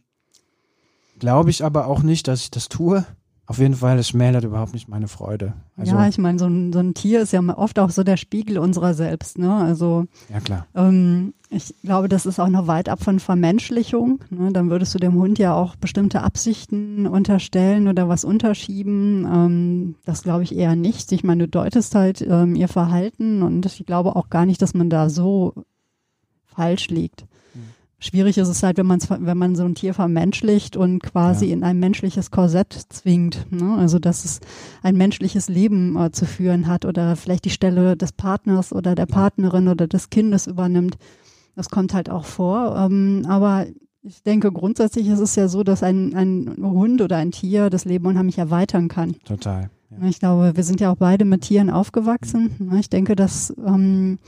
Glaube 1.19 1.51
ich 1.51 1.65
aber 1.65 1.87
auch 1.87 2.03
nicht, 2.03 2.27
dass 2.27 2.41
ich 2.41 2.51
das 2.51 2.69
tue. 2.69 3.07
Auf 3.53 3.59
jeden 3.59 3.75
Fall, 3.75 3.99
es 3.99 4.09
schmälert 4.09 4.45
überhaupt 4.45 4.73
nicht 4.73 4.89
meine 4.89 5.09
Freude. 5.09 5.53
Also, 5.77 5.95
ja, 5.95 6.09
ich 6.09 6.17
meine, 6.17 6.39
so 6.39 6.47
ein, 6.47 6.73
so 6.73 6.79
ein 6.79 6.95
Tier 6.95 7.21
ist 7.21 7.35
ja 7.35 7.43
oft 7.55 7.79
auch 7.79 7.91
so 7.91 8.03
der 8.03 8.17
Spiegel 8.17 8.57
unserer 8.57 8.95
selbst. 8.95 9.37
Ne? 9.37 9.55
Also 9.55 10.07
ja 10.33 10.41
klar. 10.41 10.67
Ähm, 10.75 11.35
ich 11.51 11.75
glaube, 11.83 12.09
das 12.09 12.25
ist 12.25 12.41
auch 12.41 12.49
noch 12.49 12.67
weit 12.67 12.89
ab 12.89 13.05
von 13.05 13.21
Vermenschlichung. 13.21 14.25
Ne? 14.31 14.53
Dann 14.55 14.71
würdest 14.71 14.95
du 14.95 14.99
dem 14.99 15.17
Hund 15.17 15.39
ja 15.39 15.55
auch 15.55 15.77
bestimmte 15.77 16.23
Absichten 16.23 17.07
unterstellen 17.07 17.89
oder 17.89 18.09
was 18.09 18.25
unterschieben. 18.25 19.27
Ähm, 19.31 19.95
das 20.07 20.23
glaube 20.23 20.45
ich 20.45 20.57
eher 20.57 20.75
nicht. 20.75 21.13
Ich 21.13 21.23
meine, 21.23 21.43
du 21.43 21.49
deutest 21.49 21.95
halt 21.95 22.23
ähm, 22.23 22.55
ihr 22.55 22.69
Verhalten 22.69 23.43
und 23.43 23.67
ich 23.67 23.85
glaube 23.85 24.17
auch 24.17 24.31
gar 24.31 24.47
nicht, 24.47 24.63
dass 24.63 24.73
man 24.73 24.89
da 24.89 25.11
so 25.11 25.53
falsch 26.47 26.89
liegt. 26.89 27.27
Schwierig 28.03 28.37
ist 28.37 28.49
es 28.49 28.65
halt, 28.65 28.79
wenn 28.79 28.87
man 28.87 28.99
wenn 29.01 29.39
man 29.39 29.55
so 29.55 29.63
ein 29.63 29.77
Tier 29.77 29.95
vermenschlicht 29.95 30.77
und 30.77 31.01
quasi 31.05 31.47
ja. 31.47 31.53
in 31.53 31.63
ein 31.63 31.79
menschliches 31.79 32.33
Korsett 32.33 32.73
zwingt. 32.89 33.47
Ne? 33.53 33.77
Also 33.79 34.01
dass 34.01 34.25
es 34.25 34.41
ein 34.83 34.97
menschliches 34.97 35.49
Leben 35.49 35.97
äh, 35.97 36.11
zu 36.11 36.27
führen 36.27 36.67
hat 36.67 36.85
oder 36.85 37.15
vielleicht 37.15 37.45
die 37.45 37.51
Stelle 37.51 37.97
des 37.97 38.11
Partners 38.11 38.73
oder 38.73 38.97
der 38.97 39.07
Partnerin 39.07 39.69
oder 39.69 39.87
des 39.87 40.11
Kindes 40.11 40.49
übernimmt. 40.49 40.97
Das 41.55 41.69
kommt 41.69 41.95
halt 41.95 42.11
auch 42.11 42.25
vor. 42.25 42.77
Ähm, 42.77 43.25
aber 43.29 43.67
ich 44.03 44.25
denke, 44.25 44.51
grundsätzlich 44.51 45.07
ist 45.07 45.21
es 45.21 45.37
ja 45.37 45.47
so, 45.47 45.63
dass 45.63 45.85
ein, 45.85 46.17
ein 46.17 46.57
Hund 46.61 47.03
oder 47.03 47.19
ein 47.19 47.31
Tier 47.31 47.71
das 47.71 47.85
Leben 47.85 48.07
unheimlich 48.07 48.39
erweitern 48.39 48.89
kann. 48.89 49.15
Total. 49.25 49.71
Ja. 49.91 50.09
Ich 50.09 50.19
glaube, 50.19 50.57
wir 50.57 50.65
sind 50.65 50.81
ja 50.81 50.91
auch 50.91 50.97
beide 50.97 51.25
mit 51.25 51.43
Tieren 51.43 51.71
aufgewachsen. 51.71 52.51
Mhm. 52.59 52.79
Ich 52.79 52.91
denke, 52.91 53.15
dass 53.15 53.55
ähm, 53.65 54.19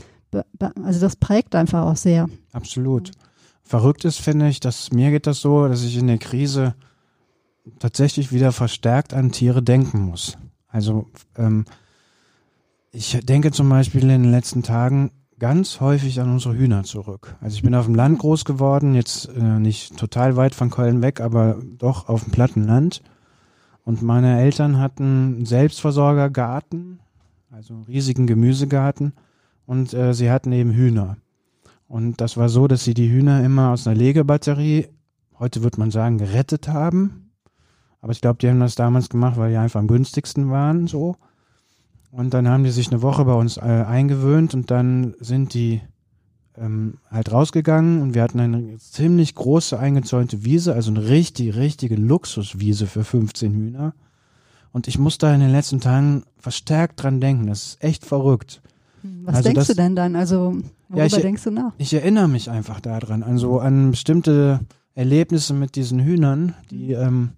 also 0.81 1.01
das 1.01 1.17
prägt 1.17 1.57
einfach 1.57 1.83
auch 1.87 1.97
sehr. 1.97 2.29
Absolut 2.53 3.11
verrückt 3.65 4.05
ist, 4.05 4.19
finde 4.19 4.49
ich, 4.49 4.61
dass 4.61 4.93
mir 4.93 5.11
geht 5.11 5.27
das 5.27 5.41
so, 5.41 5.67
dass 5.67 5.83
ich 5.83 5.97
in 5.97 6.07
der 6.07 6.19
Krise 6.19 6.75
tatsächlich 7.79 8.31
wieder 8.31 8.53
verstärkt 8.53 9.15
an 9.15 9.33
Tiere 9.33 9.63
denken 9.63 10.01
muss. 10.01 10.37
Also 10.69 11.07
ähm, 11.37 11.65
ich 12.93 13.19
denke 13.25 13.51
zum 13.51 13.69
Beispiel 13.69 14.03
in 14.03 14.09
den 14.09 14.31
letzten 14.31 14.63
Tagen 14.63 15.11
ganz 15.39 15.81
häufig 15.81 16.21
an 16.21 16.31
unsere 16.31 16.57
Hühner 16.57 16.85
zurück. 16.85 17.37
Also 17.41 17.57
ich 17.57 17.63
bin 17.63 17.75
auf 17.75 17.87
dem 17.87 17.95
Land 17.95 18.19
groß 18.19 18.45
geworden, 18.45 18.95
jetzt 18.95 19.29
äh, 19.29 19.41
nicht 19.41 19.97
total 19.97 20.37
weit 20.37 20.55
von 20.55 20.71
Köln 20.71 21.03
weg, 21.03 21.21
aber 21.21 21.59
doch 21.79 22.09
auf 22.09 22.25
dem 22.25 22.33
platten 22.33 22.65
Land. 22.65 23.03
Und 23.85 24.03
meine 24.03 24.41
Eltern 24.41 24.79
hatten 24.79 25.03
einen 25.05 25.47
Selbstversorgergarten, 25.47 27.01
also 27.51 27.75
einen 27.75 27.85
riesigen 27.85 28.27
Gemüsegarten. 28.27 29.13
Und 29.67 29.93
äh, 29.95 30.15
sie 30.15 30.31
hatten 30.31 30.53
eben 30.53 30.73
Hühner. 30.73 31.17
Und 31.89 32.21
das 32.21 32.37
war 32.37 32.49
so, 32.49 32.67
dass 32.67 32.85
sie 32.85 32.95
die 32.95 33.11
Hühner 33.11 33.45
immer 33.45 33.71
aus 33.71 33.87
einer 33.87 33.97
Legebatterie, 33.97 34.89
heute 35.39 35.63
würde 35.63 35.79
man 35.79 35.91
sagen, 35.91 36.19
gerettet 36.19 36.69
haben. 36.69 37.31
Aber 38.01 38.13
ich 38.13 38.21
glaube, 38.21 38.39
die 38.41 38.49
haben 38.49 38.61
das 38.61 38.75
damals 38.75 39.09
gemacht, 39.09 39.37
weil 39.37 39.51
die 39.51 39.57
einfach 39.57 39.81
am 39.81 39.89
günstigsten 39.89 40.51
waren, 40.51 40.87
so. 40.87 41.17
Und 42.11 42.33
dann 42.33 42.49
haben 42.49 42.65
die 42.65 42.71
sich 42.71 42.91
eine 42.93 43.03
Woche 43.03 43.25
bei 43.25 43.35
uns 43.35 43.57
äh, 43.57 43.61
eingewöhnt 43.61 44.55
und 44.55 44.71
dann 44.71 45.15
sind 45.19 45.53
die 45.53 45.81
ähm, 46.57 46.99
halt 47.11 47.33
rausgegangen 47.33 48.03
und 48.03 48.15
wir 48.15 48.23
hatten 48.23 48.41
eine 48.41 48.79
ziemlich 48.79 49.35
große 49.35 49.79
eingezäunte 49.79 50.45
Wiese, 50.45 50.75
also 50.75 50.91
eine 50.91 51.09
richtig, 51.09 51.57
richtige 51.57 51.97
Luxuswiese 51.97 52.87
für 52.87 53.05
15 53.05 53.53
Hühner. 53.53 53.95
Und 54.73 54.89
ich 54.89 54.99
muss 54.99 55.19
da 55.19 55.35
in 55.35 55.41
den 55.41 55.53
letzten 55.53 55.81
Tagen 55.81 56.25
verstärkt 56.37 57.03
dran 57.03 57.21
denken. 57.21 57.47
Das 57.47 57.67
ist 57.67 57.85
echt 57.85 58.05
verrückt. 58.05 58.61
Was 59.25 59.37
also 59.37 59.49
denkst 59.49 59.59
das, 59.59 59.67
du 59.69 59.75
denn 59.75 59.95
dann? 59.95 60.17
Also 60.17 60.57
worüber 60.89 60.99
ja, 60.99 61.05
ich, 61.05 61.15
denkst 61.15 61.45
du 61.45 61.51
nach? 61.51 61.73
Ich 61.77 61.93
erinnere 61.93 62.29
mich 62.29 62.51
einfach 62.51 62.81
daran, 62.81 63.23
also 63.23 63.61
an 63.61 63.91
bestimmte 63.91 64.61
Erlebnisse 64.95 65.53
mit 65.53 65.77
diesen 65.77 66.01
Hühnern, 66.01 66.55
die 66.71 66.93
ähm, 66.93 67.33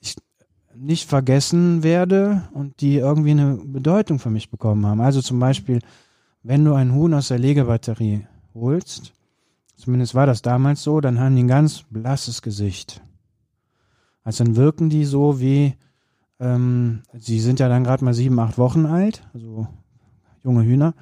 ich 0.00 0.16
nicht 0.76 1.08
vergessen 1.08 1.82
werde 1.82 2.48
und 2.52 2.80
die 2.82 2.96
irgendwie 2.96 3.30
eine 3.30 3.58
Bedeutung 3.64 4.18
für 4.18 4.30
mich 4.30 4.50
bekommen 4.50 4.84
haben. 4.84 5.00
Also 5.00 5.22
zum 5.22 5.38
Beispiel, 5.38 5.80
wenn 6.42 6.64
du 6.64 6.74
ein 6.74 6.94
Huhn 6.94 7.14
aus 7.14 7.28
der 7.28 7.38
Legebatterie 7.38 8.26
holst, 8.54 9.12
zumindest 9.76 10.14
war 10.14 10.26
das 10.26 10.42
damals 10.42 10.82
so, 10.82 11.00
dann 11.00 11.18
haben 11.18 11.34
die 11.34 11.44
ein 11.44 11.48
ganz 11.48 11.84
blasses 11.88 12.42
Gesicht. 12.42 13.00
Also 14.22 14.44
dann 14.44 14.56
wirken 14.56 14.90
die 14.90 15.06
so 15.06 15.40
wie, 15.40 15.74
ähm, 16.40 17.02
sie 17.16 17.40
sind 17.40 17.58
ja 17.58 17.70
dann 17.70 17.84
gerade 17.84 18.04
mal 18.04 18.12
sieben, 18.12 18.38
acht 18.38 18.58
Wochen 18.58 18.84
alt, 18.84 19.26
also 19.32 19.66
junge 20.42 20.64
Hühner. 20.64 20.94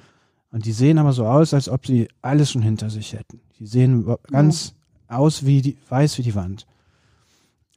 Und 0.51 0.65
die 0.65 0.71
sehen 0.71 0.97
aber 0.97 1.13
so 1.13 1.25
aus, 1.25 1.53
als 1.53 1.69
ob 1.69 1.85
sie 1.85 2.07
alles 2.21 2.51
schon 2.51 2.61
hinter 2.61 2.89
sich 2.89 3.13
hätten. 3.13 3.39
Die 3.59 3.67
sehen 3.67 4.05
ganz 4.31 4.73
ja. 5.09 5.17
aus 5.17 5.45
wie 5.45 5.61
die, 5.61 5.77
weiß 5.89 6.17
wie 6.17 6.23
die 6.23 6.35
Wand. 6.35 6.65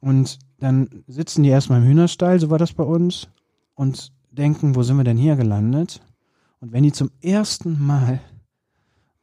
Und 0.01 0.39
dann 0.59 1.05
sitzen 1.07 1.43
die 1.43 1.51
erstmal 1.51 1.81
im 1.81 1.87
Hühnerstall, 1.87 2.41
so 2.41 2.51
war 2.51 2.59
das 2.59 2.73
bei 2.73 2.85
uns, 2.85 3.29
und 3.75 4.13
denken, 4.31 4.75
wo 4.75 4.83
sind 4.83 4.97
wir 4.97 5.05
denn 5.05 5.17
hier 5.17 5.37
gelandet? 5.37 6.01
Und 6.61 6.73
wenn 6.73 6.83
die 6.83 6.93
zum 6.93 7.11
ersten 7.21 7.85
Mal 7.85 8.21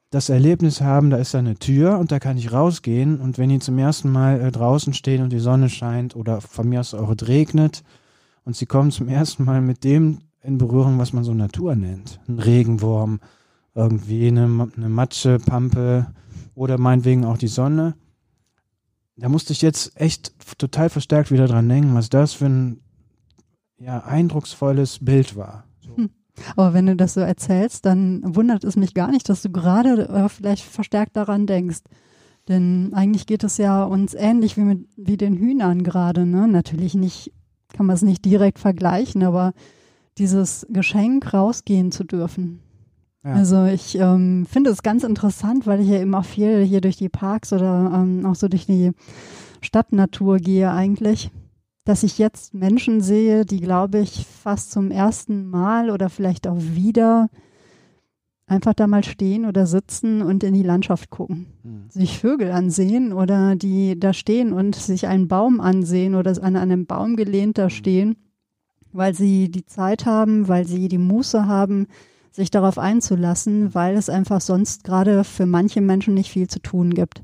das 0.09 0.29
Erlebnis 0.29 0.81
haben, 0.81 1.09
da 1.09 1.17
ist 1.17 1.33
da 1.33 1.39
eine 1.39 1.55
Tür 1.55 1.99
und 1.99 2.11
da 2.11 2.19
kann 2.19 2.37
ich 2.37 2.51
rausgehen. 2.51 3.19
Und 3.19 3.37
wenn 3.37 3.49
die 3.49 3.59
zum 3.59 3.77
ersten 3.77 4.11
Mal 4.11 4.41
äh, 4.41 4.51
draußen 4.51 4.93
stehen 4.93 5.21
und 5.21 5.31
die 5.31 5.39
Sonne 5.39 5.69
scheint 5.69 6.15
oder 6.15 6.41
von 6.41 6.67
mir 6.67 6.79
aus 6.79 6.93
auch 6.93 7.13
regnet 7.27 7.83
und 8.43 8.55
sie 8.55 8.65
kommen 8.65 8.91
zum 8.91 9.07
ersten 9.07 9.43
Mal 9.43 9.61
mit 9.61 9.83
dem 9.83 10.19
in 10.41 10.57
Berührung, 10.57 10.99
was 10.99 11.13
man 11.13 11.23
so 11.23 11.33
Natur 11.33 11.75
nennt. 11.75 12.19
Ein 12.27 12.39
Regenwurm, 12.39 13.19
irgendwie 13.75 14.27
eine, 14.27 14.69
eine 14.75 14.89
Matschepampe 14.89 16.07
oder 16.55 16.77
meinetwegen 16.77 17.25
auch 17.25 17.37
die 17.37 17.47
Sonne. 17.47 17.95
Da 19.15 19.29
musste 19.29 19.53
ich 19.53 19.61
jetzt 19.61 19.99
echt 19.99 20.33
total 20.57 20.89
verstärkt 20.89 21.31
wieder 21.31 21.47
dran 21.47 21.67
denken, 21.67 21.93
was 21.93 22.09
das 22.09 22.33
für 22.33 22.45
ein 22.45 22.81
ja, 23.77 23.99
eindrucksvolles 23.99 24.99
Bild 25.03 25.35
war. 25.35 25.65
Hm. 25.95 26.09
Aber 26.55 26.73
wenn 26.73 26.85
du 26.85 26.95
das 26.95 27.15
so 27.15 27.21
erzählst, 27.21 27.85
dann 27.85 28.21
wundert 28.23 28.63
es 28.63 28.77
mich 28.77 28.93
gar 28.93 29.11
nicht, 29.11 29.27
dass 29.27 29.41
du 29.41 29.49
gerade 29.49 30.07
äh, 30.07 30.29
vielleicht 30.29 30.63
verstärkt 30.63 31.17
daran 31.17 31.47
denkst. 31.47 31.79
Denn 32.47 32.93
eigentlich 32.93 33.27
geht 33.27 33.43
es 33.43 33.57
ja 33.57 33.83
uns 33.83 34.13
ähnlich 34.13 34.57
wie 34.57 34.61
mit 34.61 34.87
wie 34.97 35.17
den 35.17 35.37
Hühnern 35.37 35.83
gerade. 35.83 36.25
Ne? 36.25 36.47
Natürlich 36.47 36.95
nicht, 36.95 37.33
kann 37.73 37.85
man 37.85 37.95
es 37.95 38.01
nicht 38.01 38.25
direkt 38.25 38.57
vergleichen, 38.57 39.23
aber 39.23 39.53
dieses 40.19 40.67
Geschenk 40.69 41.33
rausgehen 41.33 41.91
zu 41.91 42.03
dürfen. 42.03 42.59
Ja. 43.23 43.33
Also 43.33 43.65
ich 43.65 43.95
ähm, 43.95 44.45
finde 44.49 44.69
es 44.69 44.83
ganz 44.83 45.03
interessant, 45.03 45.67
weil 45.67 45.81
ich 45.81 45.87
ja 45.87 45.99
immer 45.99 46.23
viel 46.23 46.63
hier 46.63 46.81
durch 46.81 46.97
die 46.97 47.09
Parks 47.09 47.51
oder 47.51 47.91
ähm, 47.93 48.25
auch 48.25 48.35
so 48.35 48.47
durch 48.47 48.65
die 48.65 48.91
Stadtnatur 49.61 50.37
gehe 50.37 50.71
eigentlich, 50.71 51.31
dass 51.83 52.03
ich 52.03 52.17
jetzt 52.17 52.53
Menschen 52.53 53.01
sehe, 53.01 53.45
die, 53.45 53.59
glaube 53.59 53.99
ich, 53.99 54.25
fast 54.25 54.71
zum 54.71 54.91
ersten 54.91 55.47
Mal 55.47 55.89
oder 55.89 56.09
vielleicht 56.09 56.47
auch 56.47 56.59
wieder 56.59 57.29
einfach 58.47 58.73
da 58.73 58.87
mal 58.87 59.03
stehen 59.03 59.45
oder 59.45 59.65
sitzen 59.65 60.21
und 60.21 60.43
in 60.43 60.53
die 60.53 60.63
Landschaft 60.63 61.09
gucken, 61.09 61.47
mhm. 61.63 61.89
sich 61.89 62.17
Vögel 62.19 62.51
ansehen 62.51 63.13
oder 63.13 63.55
die 63.55 63.99
da 63.99 64.13
stehen 64.13 64.53
und 64.53 64.75
sich 64.75 65.07
einen 65.07 65.27
Baum 65.27 65.59
ansehen 65.59 66.15
oder 66.15 66.41
an 66.41 66.55
einem 66.55 66.85
Baum 66.85 67.15
gelehnt 67.15 67.57
da 67.57 67.63
hm. 67.63 67.69
stehen 67.69 68.15
weil 68.91 69.13
sie 69.13 69.49
die 69.49 69.65
Zeit 69.65 70.05
haben, 70.05 70.47
weil 70.47 70.65
sie 70.65 70.87
die 70.87 70.97
Muße 70.97 71.45
haben, 71.47 71.87
sich 72.31 72.51
darauf 72.51 72.77
einzulassen, 72.77 73.73
weil 73.73 73.95
es 73.95 74.09
einfach 74.09 74.41
sonst 74.41 74.83
gerade 74.83 75.23
für 75.23 75.45
manche 75.45 75.81
Menschen 75.81 76.13
nicht 76.13 76.31
viel 76.31 76.47
zu 76.47 76.59
tun 76.59 76.93
gibt. 76.93 77.23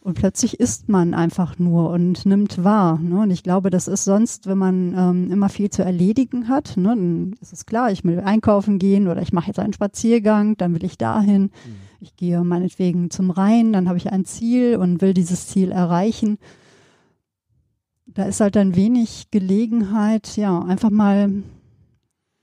Und 0.00 0.18
plötzlich 0.18 0.60
isst 0.60 0.90
man 0.90 1.14
einfach 1.14 1.58
nur 1.58 1.88
und 1.88 2.26
nimmt 2.26 2.62
wahr. 2.62 2.98
Ne? 2.98 3.20
Und 3.22 3.30
ich 3.30 3.42
glaube, 3.42 3.70
das 3.70 3.88
ist 3.88 4.04
sonst, 4.04 4.46
wenn 4.46 4.58
man 4.58 4.94
ähm, 4.94 5.32
immer 5.32 5.48
viel 5.48 5.70
zu 5.70 5.82
erledigen 5.82 6.48
hat, 6.48 6.76
ne? 6.76 6.88
dann 6.90 7.34
ist 7.40 7.54
es 7.54 7.64
klar, 7.64 7.90
ich 7.90 8.04
will 8.04 8.20
einkaufen 8.20 8.78
gehen 8.78 9.08
oder 9.08 9.22
ich 9.22 9.32
mache 9.32 9.46
jetzt 9.46 9.58
einen 9.58 9.72
Spaziergang, 9.72 10.58
dann 10.58 10.74
will 10.74 10.84
ich 10.84 10.98
dahin. 10.98 11.44
Mhm. 11.44 11.50
Ich 12.00 12.16
gehe 12.16 12.44
meinetwegen 12.44 13.08
zum 13.08 13.30
Rhein, 13.30 13.72
dann 13.72 13.88
habe 13.88 13.96
ich 13.96 14.12
ein 14.12 14.26
Ziel 14.26 14.76
und 14.76 15.00
will 15.00 15.14
dieses 15.14 15.46
Ziel 15.46 15.72
erreichen 15.72 16.36
da 18.14 18.24
ist 18.24 18.40
halt 18.40 18.56
dann 18.56 18.76
wenig 18.76 19.28
Gelegenheit, 19.30 20.36
ja, 20.36 20.60
einfach 20.60 20.90
mal 20.90 21.42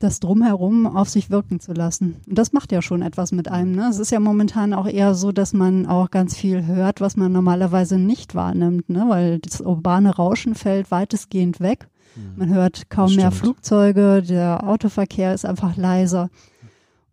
das 0.01 0.19
drumherum 0.19 0.85
auf 0.87 1.09
sich 1.09 1.29
wirken 1.29 1.59
zu 1.59 1.73
lassen. 1.73 2.17
Und 2.27 2.37
das 2.37 2.53
macht 2.53 2.71
ja 2.71 2.81
schon 2.81 3.01
etwas 3.01 3.31
mit 3.31 3.49
einem. 3.49 3.73
Ne? 3.73 3.87
Es 3.89 3.99
ist 3.99 4.11
ja 4.11 4.19
momentan 4.19 4.73
auch 4.73 4.87
eher 4.87 5.13
so, 5.13 5.31
dass 5.31 5.53
man 5.53 5.85
auch 5.85 6.09
ganz 6.09 6.35
viel 6.35 6.65
hört, 6.65 7.01
was 7.01 7.17
man 7.17 7.31
normalerweise 7.31 7.97
nicht 7.97 8.35
wahrnimmt, 8.35 8.89
ne? 8.89 9.05
weil 9.07 9.39
das 9.39 9.61
urbane 9.61 10.15
Rauschen 10.15 10.55
fällt 10.55 10.91
weitestgehend 10.91 11.59
weg. 11.59 11.87
Mhm. 12.15 12.33
Man 12.35 12.49
hört 12.49 12.89
kaum 12.89 13.15
mehr 13.15 13.31
Flugzeuge, 13.31 14.23
der 14.27 14.67
Autoverkehr 14.67 15.33
ist 15.33 15.45
einfach 15.45 15.77
leiser. 15.77 16.29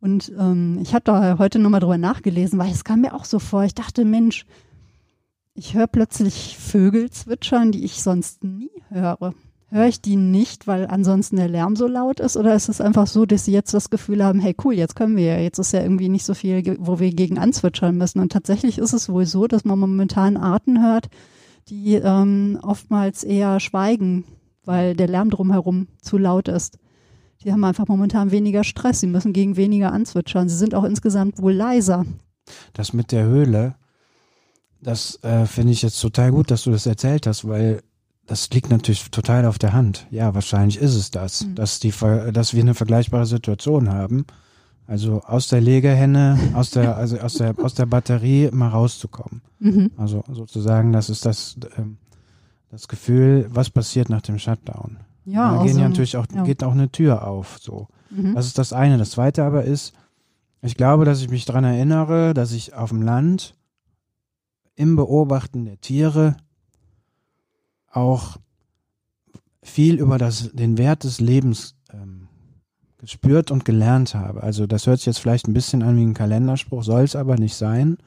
Und 0.00 0.32
ähm, 0.38 0.78
ich 0.80 0.94
habe 0.94 1.04
da 1.04 1.38
heute 1.38 1.58
nochmal 1.58 1.80
drüber 1.80 1.98
nachgelesen, 1.98 2.58
weil 2.58 2.70
es 2.70 2.84
kam 2.84 3.02
mir 3.02 3.14
auch 3.14 3.24
so 3.24 3.38
vor. 3.38 3.64
Ich 3.64 3.74
dachte, 3.74 4.04
Mensch, 4.04 4.46
ich 5.58 5.74
höre 5.74 5.86
plötzlich 5.86 6.56
Vögel 6.56 7.10
zwitschern, 7.10 7.72
die 7.72 7.84
ich 7.84 8.02
sonst 8.02 8.44
nie 8.44 8.70
höre. 8.90 9.34
Höre 9.70 9.86
ich 9.86 10.00
die 10.00 10.16
nicht, 10.16 10.66
weil 10.66 10.86
ansonsten 10.86 11.36
der 11.36 11.48
Lärm 11.48 11.76
so 11.76 11.86
laut 11.86 12.20
ist? 12.20 12.38
Oder 12.38 12.54
ist 12.54 12.70
es 12.70 12.80
einfach 12.80 13.06
so, 13.06 13.26
dass 13.26 13.44
sie 13.44 13.52
jetzt 13.52 13.74
das 13.74 13.90
Gefühl 13.90 14.24
haben, 14.24 14.40
hey 14.40 14.56
cool, 14.64 14.72
jetzt 14.72 14.96
können 14.96 15.16
wir 15.16 15.26
ja, 15.26 15.38
jetzt 15.38 15.58
ist 15.58 15.72
ja 15.72 15.82
irgendwie 15.82 16.08
nicht 16.08 16.24
so 16.24 16.32
viel, 16.32 16.76
wo 16.80 16.98
wir 17.00 17.12
gegen 17.12 17.38
anzwitschern 17.38 17.98
müssen. 17.98 18.20
Und 18.20 18.32
tatsächlich 18.32 18.78
ist 18.78 18.94
es 18.94 19.10
wohl 19.10 19.26
so, 19.26 19.46
dass 19.46 19.66
man 19.66 19.78
momentan 19.78 20.38
Arten 20.38 20.82
hört, 20.82 21.08
die 21.68 21.96
ähm, 21.96 22.58
oftmals 22.62 23.24
eher 23.24 23.60
schweigen 23.60 24.24
weil 24.68 24.94
der 24.94 25.08
Lärm 25.08 25.30
drumherum 25.30 25.88
zu 26.00 26.18
laut 26.18 26.46
ist. 26.46 26.78
Die 27.42 27.52
haben 27.52 27.64
einfach 27.64 27.88
momentan 27.88 28.30
weniger 28.30 28.64
Stress, 28.64 29.00
sie 29.00 29.06
müssen 29.06 29.32
gegen 29.32 29.56
weniger 29.56 29.92
anzwitschern. 29.92 30.48
Sie 30.48 30.56
sind 30.56 30.74
auch 30.74 30.84
insgesamt 30.84 31.40
wohl 31.40 31.54
leiser. 31.54 32.04
Das 32.74 32.92
mit 32.92 33.10
der 33.10 33.24
Höhle, 33.24 33.76
das 34.80 35.22
äh, 35.24 35.46
finde 35.46 35.72
ich 35.72 35.82
jetzt 35.82 36.00
total 36.00 36.30
gut, 36.30 36.50
dass 36.50 36.64
du 36.64 36.70
das 36.70 36.86
erzählt 36.86 37.26
hast, 37.26 37.46
weil 37.46 37.82
das 38.26 38.50
liegt 38.50 38.70
natürlich 38.70 39.10
total 39.10 39.46
auf 39.46 39.58
der 39.58 39.72
Hand. 39.72 40.06
Ja, 40.10 40.34
wahrscheinlich 40.34 40.78
ist 40.78 40.94
es 40.94 41.10
das, 41.10 41.44
mhm. 41.44 41.54
dass 41.54 41.80
die, 41.80 41.92
dass 42.32 42.54
wir 42.54 42.62
eine 42.62 42.74
vergleichbare 42.74 43.26
Situation 43.26 43.90
haben. 43.90 44.26
Also 44.86 45.20
aus 45.22 45.48
der 45.48 45.60
Legehenne, 45.60 46.38
aus 46.54 46.70
der, 46.70 46.96
also 46.96 47.18
aus 47.18 47.34
der, 47.34 47.54
aus 47.58 47.74
der 47.74 47.86
Batterie 47.86 48.50
mal 48.52 48.68
rauszukommen. 48.68 49.42
Mhm. 49.58 49.90
Also 49.96 50.24
sozusagen, 50.30 50.92
das 50.92 51.10
ist 51.10 51.26
das, 51.26 51.56
ähm, 51.76 51.98
das 52.70 52.88
Gefühl, 52.88 53.46
was 53.50 53.70
passiert 53.70 54.08
nach 54.08 54.22
dem 54.22 54.38
Shutdown. 54.38 54.98
Ja, 55.24 55.56
da 55.56 55.64
gehen 55.64 55.78
ja 55.78 55.88
natürlich 55.88 56.16
auch, 56.16 56.26
ja. 56.34 56.42
geht 56.42 56.64
auch 56.64 56.72
eine 56.72 56.90
Tür 56.90 57.26
auf, 57.26 57.58
so. 57.60 57.88
Mhm. 58.10 58.34
Das 58.34 58.46
ist 58.46 58.56
das 58.56 58.72
eine. 58.72 58.96
Das 58.96 59.10
zweite 59.10 59.44
aber 59.44 59.64
ist, 59.64 59.92
ich 60.62 60.76
glaube, 60.76 61.04
dass 61.04 61.20
ich 61.20 61.28
mich 61.28 61.44
daran 61.44 61.64
erinnere, 61.64 62.32
dass 62.34 62.52
ich 62.52 62.74
auf 62.74 62.88
dem 62.88 63.02
Land 63.02 63.54
im 64.78 64.94
Beobachten 64.94 65.64
der 65.64 65.80
Tiere 65.80 66.36
auch 67.90 68.36
viel 69.60 69.96
über 69.98 70.18
das, 70.18 70.52
den 70.52 70.78
Wert 70.78 71.02
des 71.02 71.20
Lebens 71.20 71.74
ähm, 71.92 72.28
gespürt 72.98 73.50
und 73.50 73.64
gelernt 73.64 74.14
habe. 74.14 74.42
Also 74.42 74.66
das 74.66 74.86
hört 74.86 74.98
sich 74.98 75.06
jetzt 75.06 75.18
vielleicht 75.18 75.48
ein 75.48 75.52
bisschen 75.52 75.82
an 75.82 75.96
wie 75.96 76.04
ein 76.04 76.14
Kalenderspruch, 76.14 76.84
soll 76.84 77.02
es 77.02 77.16
aber 77.16 77.36
nicht 77.36 77.56
sein. 77.56 77.98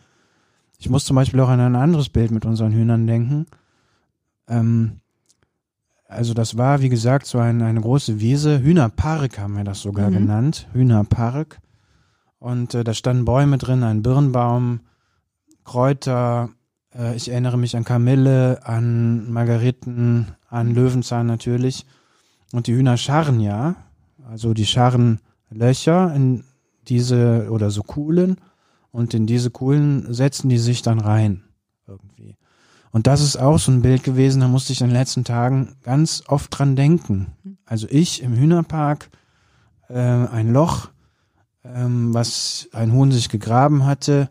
Ich 0.79 0.89
muss 0.89 1.03
zum 1.03 1.15
Beispiel 1.15 1.41
auch 1.41 1.49
an 1.49 1.59
ein 1.59 1.75
anderes 1.75 2.07
Bild 2.07 2.31
mit 2.31 2.45
unseren 2.45 2.71
Hühnern 2.71 3.05
denken. 3.05 3.47
Ähm, 4.47 5.01
also 6.07 6.33
das 6.33 6.57
war, 6.57 6.81
wie 6.81 6.89
gesagt, 6.89 7.27
so 7.27 7.37
ein, 7.37 7.61
eine 7.61 7.81
große 7.81 8.21
Wiese. 8.21 8.61
Hühnerpark 8.61 9.37
haben 9.39 9.57
wir 9.57 9.65
das 9.65 9.81
sogar 9.81 10.09
mhm. 10.09 10.13
genannt. 10.13 10.69
Hühnerpark. 10.71 11.59
Und 12.39 12.73
äh, 12.73 12.85
da 12.85 12.93
standen 12.93 13.25
Bäume 13.25 13.57
drin, 13.57 13.83
ein 13.83 14.01
Birnbaum, 14.01 14.79
Kräuter. 15.65 16.49
Äh, 16.95 17.15
ich 17.15 17.29
erinnere 17.29 17.57
mich 17.57 17.75
an 17.75 17.83
Kamille, 17.83 18.65
an 18.65 19.31
Margeriten, 19.31 20.27
an 20.49 20.73
Löwenzahn 20.73 21.27
natürlich. 21.27 21.85
Und 22.51 22.67
die 22.67 22.75
Hühner 22.75 22.97
scharren 22.97 23.39
ja. 23.39 23.75
Also 24.29 24.53
die 24.53 24.65
scharren 24.65 25.19
Löcher 25.49 26.13
in 26.13 26.43
diese 26.87 27.49
oder 27.49 27.69
so 27.69 27.83
Kuhlen 27.83 28.37
und 28.91 29.13
in 29.13 29.25
diese 29.25 29.51
Kuhlen 29.51 30.13
setzen 30.13 30.49
die 30.49 30.57
sich 30.57 30.81
dann 30.81 30.99
rein 30.99 31.43
irgendwie. 31.87 32.35
Und 32.91 33.07
das 33.07 33.21
ist 33.21 33.37
auch 33.37 33.57
so 33.57 33.71
ein 33.71 33.81
Bild 33.81 34.03
gewesen, 34.03 34.41
da 34.41 34.47
musste 34.47 34.73
ich 34.73 34.81
in 34.81 34.87
den 34.87 34.95
letzten 34.95 35.23
Tagen 35.23 35.75
ganz 35.83 36.23
oft 36.27 36.57
dran 36.57 36.75
denken. 36.75 37.27
Also 37.65 37.87
ich 37.89 38.21
im 38.21 38.35
Hühnerpark, 38.35 39.09
äh, 39.87 39.97
ein 39.97 40.51
Loch, 40.51 40.89
ähm, 41.63 42.13
was 42.13 42.67
ein 42.73 42.91
Huhn 42.91 43.11
sich 43.11 43.29
gegraben 43.29 43.85
hatte 43.85 44.27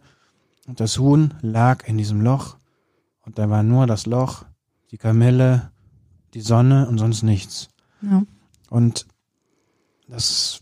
und 0.71 0.79
das 0.79 0.99
Huhn 1.01 1.35
lag 1.43 1.89
in 1.89 1.99
diesem 1.99 2.21
Loch 2.21 2.57
und 3.27 3.39
da 3.39 3.51
war 3.51 3.65
nur 3.65 3.89
das 3.89 4.07
Loch, 4.07 4.45
die 4.93 4.99
Kamelle, 4.99 5.73
die 6.33 6.43
Sonne 6.43 6.89
und 6.89 6.99
sonst 6.99 7.25
nichts. 7.25 7.71
Ja. 8.03 8.23
Und 8.69 9.09
das 10.07 10.61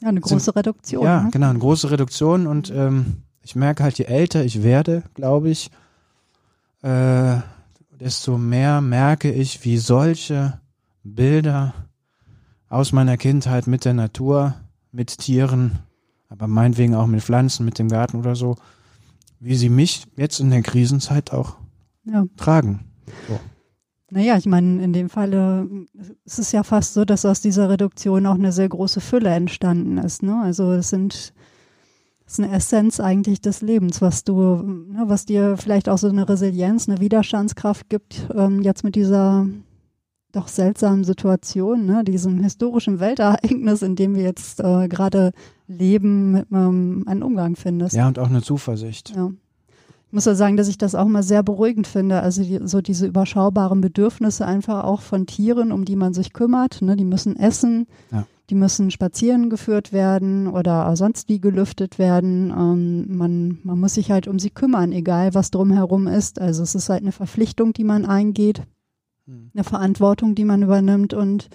ja, 0.00 0.08
eine 0.08 0.20
große 0.20 0.44
sind, 0.44 0.56
Reduktion. 0.56 1.04
Ja, 1.04 1.22
ne? 1.24 1.30
genau, 1.32 1.50
eine 1.50 1.58
große 1.58 1.90
Reduktion. 1.90 2.46
Und 2.46 2.70
ähm, 2.70 3.24
ich 3.42 3.56
merke 3.56 3.82
halt, 3.82 3.98
je 3.98 4.04
älter 4.04 4.44
ich 4.44 4.62
werde, 4.62 5.02
glaube 5.14 5.50
ich, 5.50 5.72
äh, 6.82 7.38
desto 7.98 8.38
mehr 8.38 8.80
merke 8.80 9.32
ich, 9.32 9.64
wie 9.64 9.78
solche 9.78 10.60
Bilder 11.02 11.74
aus 12.68 12.92
meiner 12.92 13.16
Kindheit 13.16 13.66
mit 13.66 13.84
der 13.84 13.94
Natur, 13.94 14.54
mit 14.92 15.18
Tieren, 15.18 15.80
aber 16.28 16.46
meinetwegen 16.46 16.94
auch 16.94 17.08
mit 17.08 17.24
Pflanzen, 17.24 17.64
mit 17.64 17.80
dem 17.80 17.88
Garten 17.88 18.20
oder 18.20 18.36
so, 18.36 18.54
wie 19.40 19.56
sie 19.56 19.70
mich 19.70 20.04
jetzt 20.16 20.38
in 20.38 20.50
der 20.50 20.62
Krisenzeit 20.62 21.32
auch 21.32 21.56
ja. 22.04 22.24
tragen. 22.36 22.84
So. 23.28 23.40
Naja, 24.10 24.36
ich 24.36 24.46
meine, 24.46 24.82
in 24.82 24.92
dem 24.92 25.08
Falle 25.08 25.68
ist 26.24 26.38
es 26.38 26.52
ja 26.52 26.62
fast 26.62 26.94
so, 26.94 27.04
dass 27.04 27.24
aus 27.24 27.40
dieser 27.40 27.70
Reduktion 27.70 28.26
auch 28.26 28.34
eine 28.34 28.52
sehr 28.52 28.68
große 28.68 29.00
Fülle 29.00 29.30
entstanden 29.30 29.98
ist. 29.98 30.22
Ne? 30.22 30.40
Also 30.42 30.72
es 30.72 30.90
sind 30.90 31.32
es 32.26 32.38
ist 32.38 32.44
eine 32.44 32.54
Essenz 32.54 33.00
eigentlich 33.00 33.40
des 33.40 33.60
Lebens, 33.60 34.00
was 34.00 34.22
du, 34.22 34.62
ne, 34.62 35.02
was 35.06 35.26
dir 35.26 35.56
vielleicht 35.56 35.88
auch 35.88 35.98
so 35.98 36.08
eine 36.08 36.28
Resilienz, 36.28 36.88
eine 36.88 37.00
Widerstandskraft 37.00 37.88
gibt, 37.88 38.28
ähm, 38.32 38.62
jetzt 38.62 38.84
mit 38.84 38.94
dieser 38.94 39.48
doch 40.32 40.48
seltsamen 40.48 41.04
Situation, 41.04 41.86
ne, 41.86 42.04
diesem 42.04 42.42
historischen 42.42 43.00
Weltereignis, 43.00 43.82
in 43.82 43.96
dem 43.96 44.14
wir 44.14 44.22
jetzt 44.22 44.60
äh, 44.60 44.88
gerade 44.88 45.32
leben, 45.66 46.44
ähm, 46.52 47.04
einen 47.06 47.22
Umgang 47.22 47.56
findest. 47.56 47.94
Ja, 47.94 48.08
und 48.08 48.18
auch 48.18 48.28
eine 48.28 48.42
Zuversicht. 48.42 49.14
Ja. 49.14 49.30
Ich 50.10 50.12
muss 50.12 50.24
ja 50.24 50.34
sagen, 50.34 50.56
dass 50.56 50.66
ich 50.66 50.76
das 50.76 50.96
auch 50.96 51.06
mal 51.06 51.22
sehr 51.22 51.44
beruhigend 51.44 51.86
finde. 51.86 52.20
Also 52.20 52.42
die, 52.42 52.58
so 52.64 52.80
diese 52.80 53.06
überschaubaren 53.06 53.80
Bedürfnisse 53.80 54.44
einfach 54.44 54.82
auch 54.82 55.02
von 55.02 55.26
Tieren, 55.26 55.70
um 55.70 55.84
die 55.84 55.94
man 55.94 56.14
sich 56.14 56.32
kümmert. 56.32 56.82
Ne? 56.82 56.96
Die 56.96 57.04
müssen 57.04 57.36
essen, 57.36 57.86
ja. 58.10 58.26
die 58.50 58.56
müssen 58.56 58.90
spazieren 58.90 59.50
geführt 59.50 59.92
werden 59.92 60.48
oder 60.48 60.96
sonst 60.96 61.28
wie 61.28 61.40
gelüftet 61.40 62.00
werden. 62.00 62.50
Ähm, 62.50 63.16
man, 63.16 63.58
man 63.62 63.78
muss 63.78 63.94
sich 63.94 64.10
halt 64.10 64.26
um 64.26 64.40
sie 64.40 64.50
kümmern, 64.50 64.90
egal 64.90 65.32
was 65.34 65.52
drumherum 65.52 66.08
ist. 66.08 66.40
Also 66.40 66.64
es 66.64 66.74
ist 66.74 66.88
halt 66.88 67.02
eine 67.02 67.12
Verpflichtung, 67.12 67.72
die 67.72 67.84
man 67.84 68.04
eingeht. 68.04 68.62
Eine 69.54 69.64
Verantwortung, 69.64 70.34
die 70.34 70.44
man 70.44 70.62
übernimmt 70.62 71.14
und 71.14 71.48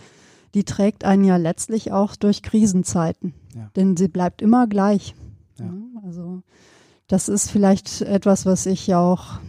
die 0.53 0.63
trägt 0.63 1.03
einen 1.03 1.23
ja 1.23 1.37
letztlich 1.37 1.91
auch 1.91 2.15
durch 2.15 2.41
Krisenzeiten. 2.41 3.33
Ja. 3.55 3.69
Denn 3.75 3.97
sie 3.97 4.07
bleibt 4.07 4.41
immer 4.41 4.67
gleich. 4.67 5.15
Ja. 5.59 5.73
Also 6.03 6.41
das 7.07 7.29
ist 7.29 7.51
vielleicht 7.51 8.01
etwas, 8.01 8.45
was 8.45 8.65
ich 8.65 8.87
ja 8.87 8.99
auch 8.99 9.39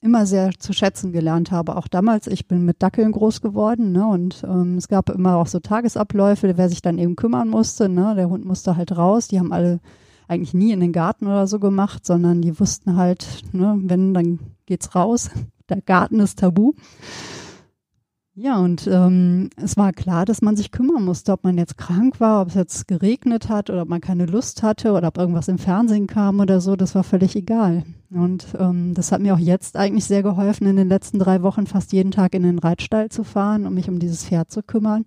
immer 0.00 0.26
sehr 0.26 0.50
zu 0.58 0.72
schätzen 0.72 1.12
gelernt 1.12 1.50
habe. 1.50 1.76
Auch 1.76 1.88
damals, 1.88 2.26
ich 2.26 2.48
bin 2.48 2.64
mit 2.64 2.82
Dackeln 2.82 3.12
groß 3.12 3.40
geworden, 3.40 3.92
ne? 3.92 4.06
Und 4.06 4.42
ähm, 4.44 4.76
es 4.76 4.88
gab 4.88 5.10
immer 5.10 5.36
auch 5.36 5.46
so 5.46 5.60
Tagesabläufe, 5.60 6.56
wer 6.56 6.68
sich 6.68 6.82
dann 6.82 6.98
eben 6.98 7.14
kümmern 7.14 7.48
musste, 7.48 7.88
ne? 7.88 8.14
Der 8.16 8.28
Hund 8.28 8.44
musste 8.44 8.76
halt 8.76 8.96
raus. 8.96 9.28
Die 9.28 9.38
haben 9.38 9.52
alle 9.52 9.80
eigentlich 10.26 10.54
nie 10.54 10.72
in 10.72 10.80
den 10.80 10.92
Garten 10.92 11.26
oder 11.26 11.46
so 11.46 11.60
gemacht, 11.60 12.06
sondern 12.06 12.42
die 12.42 12.58
wussten 12.58 12.96
halt, 12.96 13.42
ne, 13.52 13.78
wenn, 13.82 14.14
dann 14.14 14.40
geht's 14.66 14.94
raus. 14.94 15.30
Der 15.68 15.80
Garten 15.80 16.20
ist 16.20 16.40
tabu. 16.40 16.72
Ja, 18.34 18.58
und 18.58 18.86
ähm, 18.86 19.50
es 19.56 19.76
war 19.76 19.92
klar, 19.92 20.24
dass 20.24 20.40
man 20.40 20.56
sich 20.56 20.70
kümmern 20.70 21.04
musste, 21.04 21.32
ob 21.32 21.44
man 21.44 21.58
jetzt 21.58 21.76
krank 21.76 22.18
war, 22.18 22.40
ob 22.40 22.48
es 22.48 22.54
jetzt 22.54 22.88
geregnet 22.88 23.50
hat 23.50 23.68
oder 23.68 23.82
ob 23.82 23.88
man 23.90 24.00
keine 24.00 24.24
Lust 24.24 24.62
hatte 24.62 24.92
oder 24.92 25.08
ob 25.08 25.18
irgendwas 25.18 25.48
im 25.48 25.58
Fernsehen 25.58 26.06
kam 26.06 26.40
oder 26.40 26.62
so, 26.62 26.74
das 26.74 26.94
war 26.94 27.04
völlig 27.04 27.36
egal. 27.36 27.84
Und 28.10 28.46
ähm, 28.58 28.94
das 28.94 29.12
hat 29.12 29.20
mir 29.20 29.34
auch 29.34 29.38
jetzt 29.38 29.76
eigentlich 29.76 30.06
sehr 30.06 30.22
geholfen, 30.22 30.66
in 30.66 30.76
den 30.76 30.88
letzten 30.88 31.18
drei 31.18 31.42
Wochen 31.42 31.66
fast 31.66 31.92
jeden 31.92 32.10
Tag 32.10 32.34
in 32.34 32.42
den 32.42 32.58
Reitstall 32.58 33.10
zu 33.10 33.22
fahren, 33.22 33.66
um 33.66 33.74
mich 33.74 33.90
um 33.90 33.98
dieses 33.98 34.24
Pferd 34.24 34.50
zu 34.50 34.62
kümmern. 34.62 35.04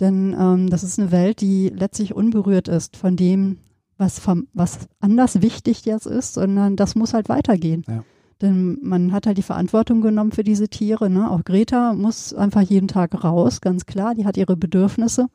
Denn 0.00 0.34
ähm, 0.38 0.70
das 0.70 0.84
ist 0.84 0.98
eine 0.98 1.12
Welt, 1.12 1.42
die 1.42 1.68
letztlich 1.68 2.14
unberührt 2.14 2.68
ist 2.68 2.96
von 2.96 3.16
dem, 3.16 3.58
was, 3.98 4.18
vom, 4.18 4.48
was 4.54 4.88
anders 5.00 5.42
wichtig 5.42 5.84
jetzt 5.84 6.06
ist, 6.06 6.34
sondern 6.34 6.76
das 6.76 6.94
muss 6.94 7.12
halt 7.12 7.28
weitergehen. 7.28 7.84
Ja. 7.86 8.04
Denn 8.40 8.78
man 8.82 9.12
hat 9.12 9.26
halt 9.26 9.36
die 9.36 9.42
Verantwortung 9.42 10.00
genommen 10.00 10.30
für 10.30 10.44
diese 10.44 10.68
Tiere. 10.68 11.10
Ne? 11.10 11.30
Auch 11.30 11.42
Greta 11.44 11.92
muss 11.92 12.32
einfach 12.34 12.62
jeden 12.62 12.86
Tag 12.86 13.24
raus, 13.24 13.60
ganz 13.60 13.84
klar. 13.86 14.14
Die 14.14 14.24
hat 14.24 14.36
ihre 14.36 14.56
Bedürfnisse. 14.56 15.26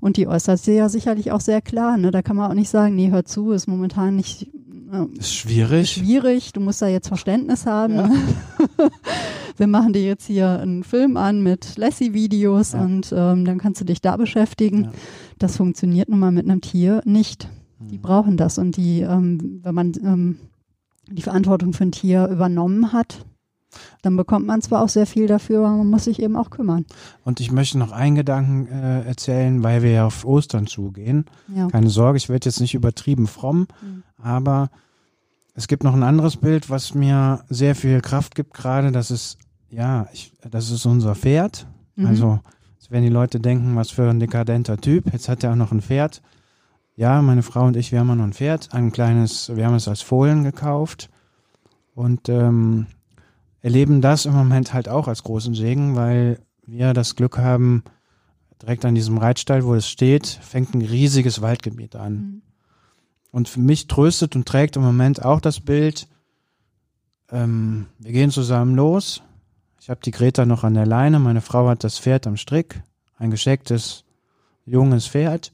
Und 0.00 0.16
die 0.16 0.26
äußert 0.26 0.58
sie 0.58 0.72
ja 0.74 0.88
sicherlich 0.88 1.32
auch 1.32 1.40
sehr 1.40 1.62
klar. 1.62 1.96
Ne? 1.96 2.10
Da 2.10 2.22
kann 2.22 2.36
man 2.36 2.50
auch 2.50 2.54
nicht 2.54 2.68
sagen, 2.68 2.96
nee, 2.96 3.10
hör 3.10 3.24
zu, 3.24 3.52
ist 3.52 3.68
momentan 3.68 4.16
nicht. 4.16 4.48
Äh, 4.92 5.18
ist 5.18 5.34
schwierig. 5.34 5.92
Schwierig, 5.92 6.52
du 6.52 6.60
musst 6.60 6.82
da 6.82 6.88
jetzt 6.88 7.08
Verständnis 7.08 7.66
haben. 7.66 7.94
Ja. 7.94 8.10
Wir 9.56 9.68
machen 9.68 9.92
dir 9.92 10.02
jetzt 10.02 10.26
hier 10.26 10.58
einen 10.58 10.82
Film 10.82 11.16
an 11.16 11.42
mit 11.42 11.76
Lassie-Videos 11.76 12.72
ja. 12.72 12.82
und 12.82 13.12
ähm, 13.16 13.44
dann 13.44 13.58
kannst 13.58 13.80
du 13.80 13.84
dich 13.84 14.00
da 14.00 14.16
beschäftigen. 14.16 14.84
Ja. 14.84 14.92
Das 15.38 15.56
funktioniert 15.56 16.08
nun 16.08 16.18
mal 16.18 16.32
mit 16.32 16.44
einem 16.44 16.60
Tier 16.60 17.00
nicht. 17.04 17.48
Die 17.78 17.98
mhm. 17.98 18.02
brauchen 18.02 18.36
das 18.36 18.58
und 18.58 18.76
die, 18.76 19.02
ähm, 19.02 19.60
wenn 19.62 19.74
man 19.74 19.92
ähm, 20.02 20.38
die 21.08 21.22
Verantwortung 21.22 21.72
für 21.72 21.84
ein 21.84 21.92
Tier 21.92 22.28
übernommen 22.28 22.92
hat, 22.92 23.24
dann 24.02 24.16
bekommt 24.16 24.46
man 24.46 24.62
zwar 24.62 24.82
auch 24.82 24.88
sehr 24.88 25.06
viel 25.06 25.26
dafür, 25.26 25.60
aber 25.60 25.76
man 25.76 25.88
muss 25.88 26.04
sich 26.04 26.22
eben 26.22 26.36
auch 26.36 26.50
kümmern. 26.50 26.84
Und 27.24 27.40
ich 27.40 27.50
möchte 27.50 27.78
noch 27.78 27.92
einen 27.92 28.14
Gedanken 28.14 28.68
äh, 28.68 29.02
erzählen, 29.02 29.62
weil 29.62 29.82
wir 29.82 29.90
ja 29.90 30.06
auf 30.06 30.24
Ostern 30.24 30.66
zugehen. 30.66 31.24
Ja. 31.54 31.68
Keine 31.68 31.90
Sorge, 31.90 32.16
ich 32.16 32.28
werde 32.28 32.48
jetzt 32.48 32.60
nicht 32.60 32.74
übertrieben 32.74 33.26
fromm, 33.26 33.66
mhm. 33.82 34.02
aber 34.22 34.70
es 35.54 35.68
gibt 35.68 35.84
noch 35.84 35.94
ein 35.94 36.02
anderes 36.02 36.36
Bild, 36.36 36.70
was 36.70 36.94
mir 36.94 37.44
sehr 37.48 37.74
viel 37.74 38.00
Kraft 38.00 38.34
gibt 38.34 38.54
gerade. 38.54 38.92
Das 38.92 39.10
ist, 39.10 39.38
ja, 39.70 40.08
ich, 40.12 40.32
das 40.48 40.70
ist 40.70 40.86
unser 40.86 41.14
Pferd. 41.14 41.66
Mhm. 41.96 42.06
Also, 42.06 42.40
wenn 42.94 43.02
die 43.02 43.08
Leute 43.08 43.40
denken, 43.40 43.74
was 43.74 43.90
für 43.90 44.08
ein 44.08 44.20
dekadenter 44.20 44.76
Typ. 44.76 45.12
Jetzt 45.12 45.28
hat 45.28 45.42
er 45.42 45.50
auch 45.50 45.56
noch 45.56 45.72
ein 45.72 45.82
Pferd. 45.82 46.22
Ja, 46.96 47.20
meine 47.22 47.42
Frau 47.42 47.66
und 47.66 47.76
ich, 47.76 47.90
wir 47.90 47.98
haben 47.98 48.16
noch 48.16 48.24
ein 48.24 48.32
Pferd, 48.32 48.72
ein 48.72 48.92
kleines, 48.92 49.54
wir 49.54 49.66
haben 49.66 49.74
es 49.74 49.88
als 49.88 50.00
Fohlen 50.00 50.44
gekauft 50.44 51.10
und 51.94 52.28
ähm, 52.28 52.86
erleben 53.62 54.00
das 54.00 54.26
im 54.26 54.34
Moment 54.34 54.72
halt 54.72 54.88
auch 54.88 55.08
als 55.08 55.24
großen 55.24 55.54
Segen, 55.54 55.96
weil 55.96 56.38
wir 56.66 56.92
das 56.94 57.16
Glück 57.16 57.38
haben, 57.38 57.82
direkt 58.62 58.84
an 58.84 58.94
diesem 58.94 59.18
Reitstall, 59.18 59.64
wo 59.64 59.74
es 59.74 59.88
steht, 59.88 60.26
fängt 60.26 60.74
ein 60.74 60.82
riesiges 60.82 61.40
Waldgebiet 61.40 61.96
an. 61.96 62.12
Mhm. 62.12 62.42
Und 63.32 63.48
für 63.48 63.60
mich 63.60 63.88
tröstet 63.88 64.36
und 64.36 64.46
trägt 64.46 64.76
im 64.76 64.82
Moment 64.82 65.24
auch 65.24 65.40
das 65.40 65.60
Bild, 65.60 66.06
ähm, 67.32 67.86
wir 67.98 68.12
gehen 68.12 68.30
zusammen 68.30 68.76
los. 68.76 69.22
Ich 69.80 69.90
habe 69.90 70.00
die 70.04 70.12
Greta 70.12 70.46
noch 70.46 70.62
an 70.62 70.74
der 70.74 70.86
Leine, 70.86 71.18
meine 71.18 71.40
Frau 71.40 71.68
hat 71.68 71.82
das 71.82 71.98
Pferd 71.98 72.28
am 72.28 72.36
Strick, 72.36 72.82
ein 73.16 73.32
geschecktes, 73.32 74.04
junges 74.64 75.08
Pferd. 75.08 75.53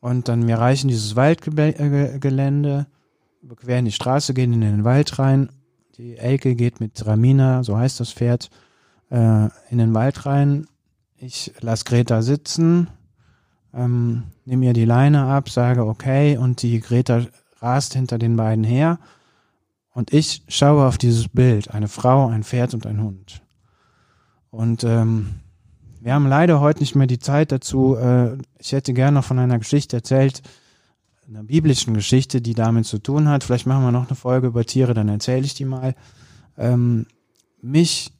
Und 0.00 0.28
dann 0.28 0.46
wir 0.46 0.54
erreichen 0.54 0.88
dieses 0.88 1.14
Waldgelände, 1.16 2.86
überqueren 3.42 3.84
die 3.84 3.92
Straße, 3.92 4.34
gehen 4.34 4.52
in 4.52 4.62
den 4.62 4.84
Wald 4.84 5.18
rein. 5.18 5.50
Die 5.96 6.16
Elke 6.16 6.54
geht 6.54 6.80
mit 6.80 7.04
Ramina, 7.06 7.62
so 7.62 7.76
heißt 7.76 8.00
das 8.00 8.12
Pferd, 8.12 8.50
äh, 9.10 9.48
in 9.70 9.78
den 9.78 9.92
Wald 9.92 10.24
rein. 10.24 10.66
Ich 11.16 11.52
lasse 11.60 11.84
Greta 11.84 12.22
sitzen, 12.22 12.88
ähm, 13.74 14.24
nehme 14.46 14.66
ihr 14.66 14.72
die 14.72 14.86
Leine 14.86 15.24
ab, 15.24 15.50
sage 15.50 15.84
okay 15.84 16.38
und 16.38 16.62
die 16.62 16.80
Greta 16.80 17.26
rast 17.60 17.92
hinter 17.92 18.18
den 18.18 18.36
beiden 18.36 18.64
her 18.64 18.98
und 19.92 20.12
ich 20.12 20.42
schaue 20.48 20.86
auf 20.86 20.98
dieses 20.98 21.28
Bild, 21.28 21.70
eine 21.70 21.88
Frau, 21.88 22.28
ein 22.28 22.44
Pferd 22.44 22.74
und 22.74 22.86
ein 22.86 23.02
Hund. 23.02 23.42
Und 24.50 24.84
ähm, 24.84 25.40
wir 26.00 26.14
haben 26.14 26.26
leider 26.26 26.60
heute 26.60 26.80
nicht 26.80 26.94
mehr 26.94 27.06
die 27.06 27.18
Zeit 27.18 27.52
dazu. 27.52 27.96
Äh, 27.96 28.38
ich 28.58 28.72
hätte 28.72 28.94
gerne 28.94 29.16
noch 29.16 29.24
von 29.24 29.38
einer 29.38 29.58
Geschichte 29.58 29.96
erzählt, 29.96 30.42
einer 31.28 31.44
biblischen 31.44 31.94
Geschichte, 31.94 32.40
die 32.40 32.54
damit 32.54 32.86
zu 32.86 32.98
tun 32.98 33.28
hat. 33.28 33.44
Vielleicht 33.44 33.66
machen 33.66 33.84
wir 33.84 33.92
noch 33.92 34.08
eine 34.08 34.16
Folge 34.16 34.48
über 34.48 34.64
Tiere, 34.64 34.94
dann 34.94 35.08
erzähle 35.08 35.44
ich 35.44 35.54
die 35.54 35.64
mal. 35.64 35.94
Ähm, 36.58 37.06
mich 37.62 38.12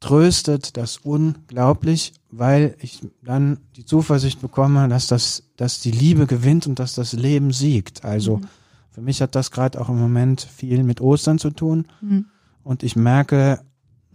tröstet 0.00 0.76
das 0.76 0.98
unglaublich, 0.98 2.12
weil 2.30 2.76
ich 2.80 3.00
dann 3.22 3.58
die 3.76 3.84
Zuversicht 3.84 4.40
bekomme, 4.40 4.88
dass 4.88 5.06
das, 5.06 5.44
dass 5.56 5.80
die 5.80 5.92
Liebe 5.92 6.26
gewinnt 6.26 6.66
und 6.66 6.78
dass 6.78 6.94
das 6.94 7.12
Leben 7.12 7.52
siegt. 7.52 8.04
Also 8.04 8.38
mhm. 8.38 8.48
für 8.90 9.00
mich 9.00 9.22
hat 9.22 9.34
das 9.34 9.50
gerade 9.50 9.80
auch 9.80 9.88
im 9.88 9.98
Moment 9.98 10.40
viel 10.40 10.82
mit 10.82 11.00
Ostern 11.00 11.38
zu 11.38 11.50
tun. 11.50 11.86
Mhm. 12.00 12.26
Und 12.62 12.82
ich 12.82 12.96
merke, 12.96 13.60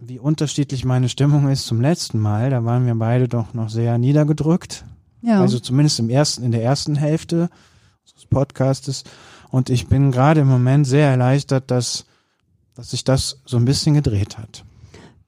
wie 0.00 0.18
unterschiedlich 0.18 0.84
meine 0.84 1.08
Stimmung 1.08 1.48
ist 1.48 1.66
zum 1.66 1.80
letzten 1.80 2.18
Mal. 2.18 2.50
Da 2.50 2.64
waren 2.64 2.86
wir 2.86 2.94
beide 2.94 3.28
doch 3.28 3.54
noch 3.54 3.68
sehr 3.68 3.98
niedergedrückt. 3.98 4.84
Ja. 5.22 5.40
Also 5.40 5.58
zumindest 5.58 6.00
im 6.00 6.08
ersten, 6.08 6.42
in 6.42 6.52
der 6.52 6.62
ersten 6.62 6.96
Hälfte 6.96 7.50
des 8.16 8.26
Podcastes. 8.26 9.04
Und 9.50 9.68
ich 9.68 9.88
bin 9.88 10.10
gerade 10.10 10.40
im 10.40 10.48
Moment 10.48 10.86
sehr 10.86 11.08
erleichtert, 11.08 11.70
dass, 11.70 12.06
dass 12.74 12.90
sich 12.90 13.04
das 13.04 13.40
so 13.44 13.56
ein 13.56 13.64
bisschen 13.64 13.94
gedreht 13.94 14.38
hat. 14.38 14.64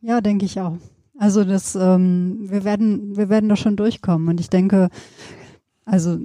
Ja, 0.01 0.21
denke 0.21 0.47
ich 0.47 0.59
auch. 0.61 0.79
Also 1.19 1.45
das, 1.45 1.75
ähm, 1.75 2.47
wir 2.49 2.65
werden, 2.65 3.17
wir 3.17 3.29
werden 3.29 3.49
da 3.49 3.57
schon 3.57 3.77
durchkommen. 3.77 4.29
Und 4.29 4.41
ich 4.41 4.49
denke, 4.49 4.89
also 5.85 6.19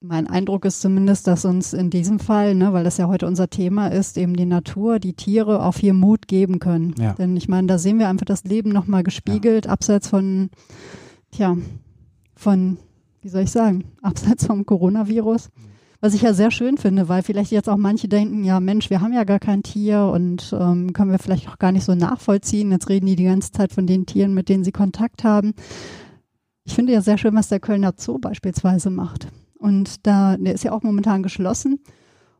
mein 0.00 0.26
Eindruck 0.26 0.64
ist 0.64 0.80
zumindest, 0.80 1.26
dass 1.26 1.44
uns 1.44 1.74
in 1.74 1.90
diesem 1.90 2.18
Fall, 2.18 2.54
ne, 2.54 2.72
weil 2.72 2.84
das 2.84 2.96
ja 2.96 3.06
heute 3.06 3.26
unser 3.26 3.50
Thema 3.50 3.88
ist, 3.88 4.16
eben 4.16 4.34
die 4.34 4.46
Natur, 4.46 4.98
die 4.98 5.12
Tiere 5.12 5.62
auch 5.62 5.72
viel 5.72 5.92
Mut 5.92 6.26
geben 6.26 6.58
können. 6.58 6.94
Ja. 6.98 7.12
Denn 7.12 7.36
ich 7.36 7.48
meine, 7.48 7.66
da 7.66 7.78
sehen 7.78 7.98
wir 7.98 8.08
einfach 8.08 8.24
das 8.24 8.44
Leben 8.44 8.70
nochmal 8.70 9.02
gespiegelt, 9.02 9.66
ja. 9.66 9.72
abseits 9.72 10.08
von, 10.08 10.48
tja, 11.32 11.56
von, 12.34 12.78
wie 13.20 13.28
soll 13.28 13.42
ich 13.42 13.50
sagen, 13.50 13.84
abseits 14.02 14.46
vom 14.46 14.64
Coronavirus. 14.64 15.50
Was 16.02 16.14
ich 16.14 16.22
ja 16.22 16.32
sehr 16.32 16.50
schön 16.50 16.78
finde, 16.78 17.10
weil 17.10 17.22
vielleicht 17.22 17.52
jetzt 17.52 17.68
auch 17.68 17.76
manche 17.76 18.08
denken, 18.08 18.42
ja 18.42 18.58
Mensch, 18.58 18.88
wir 18.88 19.02
haben 19.02 19.12
ja 19.12 19.24
gar 19.24 19.38
kein 19.38 19.62
Tier 19.62 20.10
und 20.14 20.56
ähm, 20.58 20.94
können 20.94 21.10
wir 21.10 21.18
vielleicht 21.18 21.46
auch 21.50 21.58
gar 21.58 21.72
nicht 21.72 21.84
so 21.84 21.94
nachvollziehen. 21.94 22.70
Jetzt 22.70 22.88
reden 22.88 23.04
die 23.04 23.16
die 23.16 23.24
ganze 23.24 23.52
Zeit 23.52 23.70
von 23.70 23.86
den 23.86 24.06
Tieren, 24.06 24.32
mit 24.32 24.48
denen 24.48 24.64
sie 24.64 24.72
Kontakt 24.72 25.24
haben. 25.24 25.52
Ich 26.64 26.72
finde 26.72 26.94
ja 26.94 27.02
sehr 27.02 27.18
schön, 27.18 27.34
was 27.34 27.48
der 27.48 27.60
Kölner 27.60 27.92
Zoo 27.98 28.18
beispielsweise 28.18 28.88
macht. 28.88 29.28
Und 29.60 30.06
da, 30.06 30.36
der 30.38 30.54
ist 30.54 30.64
ja 30.64 30.72
auch 30.72 30.82
momentan 30.82 31.22
geschlossen. 31.22 31.80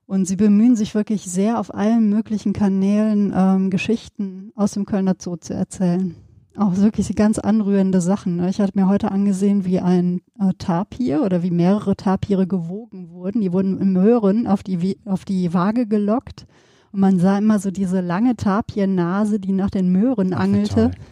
Und 0.07 0.27
sie 0.27 0.37
bemühen 0.37 0.75
sich 0.75 0.95
wirklich 0.95 1.23
sehr 1.23 1.61
auf 1.61 1.73
allen 1.73 2.09
möglichen 2.09 2.53
Kanälen 2.53 3.33
ähm, 3.37 3.71
Geschichten 3.71 4.51
aus 4.57 4.73
dem 4.73 4.87
Kölner 4.87 5.15
Zoo 5.19 5.37
zu 5.37 5.55
erzählen. 5.55 6.17
Auch 6.57 6.77
wirklich 6.79 7.15
ganz 7.15 7.39
anrührende 7.39 8.01
Sachen. 8.01 8.37
Ne? 8.37 8.51
Ich 8.51 8.61
hatte 8.61 8.77
mir 8.77 8.89
heute 8.89 9.13
angesehen, 9.13 9.65
wie 9.65 9.79
ein 9.79 10.21
äh, 10.41 10.53
Tapir 10.59 11.23
oder 11.23 11.45
wie 11.45 11.53
mehrere 11.53 11.95
Tapire 11.95 12.49
gewogen 12.49 13.11
wurden. 13.11 13.41
Die 13.41 13.53
wurden 13.53 13.79
im 13.79 13.93
Möhren 13.93 14.49
auf 14.49 14.65
die, 14.65 14.99
auf 15.05 15.25
die 15.25 15.55
Waage 15.55 15.87
gelockt. 15.87 16.47
Und 16.91 17.01
man 17.01 17.21
sah 17.21 17.39
immer 17.39 17.61
so 17.61 17.71
diese 17.71 18.01
lange 18.01 18.35
Tapiernase, 18.35 19.39
die 19.39 19.53
nach 19.53 19.71
den 19.71 19.93
Möhren 19.93 20.33
angelte. 20.33 20.91
Ach, 20.93 21.10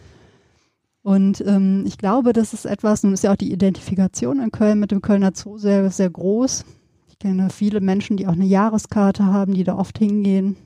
und 1.01 1.41
ähm, 1.45 1.83
ich 1.85 1.97
glaube, 1.97 2.33
das 2.33 2.53
ist 2.53 2.65
etwas, 2.65 3.03
nun 3.03 3.13
ist 3.13 3.23
ja 3.23 3.31
auch 3.31 3.37
die 3.37 3.51
Identifikation 3.51 4.39
in 4.39 4.51
Köln 4.51 4.79
mit 4.79 4.91
dem 4.91 5.01
Kölner 5.01 5.31
Zoo 5.33 5.57
sehr, 5.57 5.89
sehr 5.91 6.09
groß. 6.09 6.65
Ich 7.07 7.19
kenne 7.19 7.49
viele 7.49 7.79
Menschen, 7.79 8.17
die 8.17 8.27
auch 8.27 8.33
eine 8.33 8.45
Jahreskarte 8.45 9.25
haben, 9.25 9.53
die 9.53 9.63
da 9.63 9.75
oft 9.75 9.97
hingehen 9.97 10.57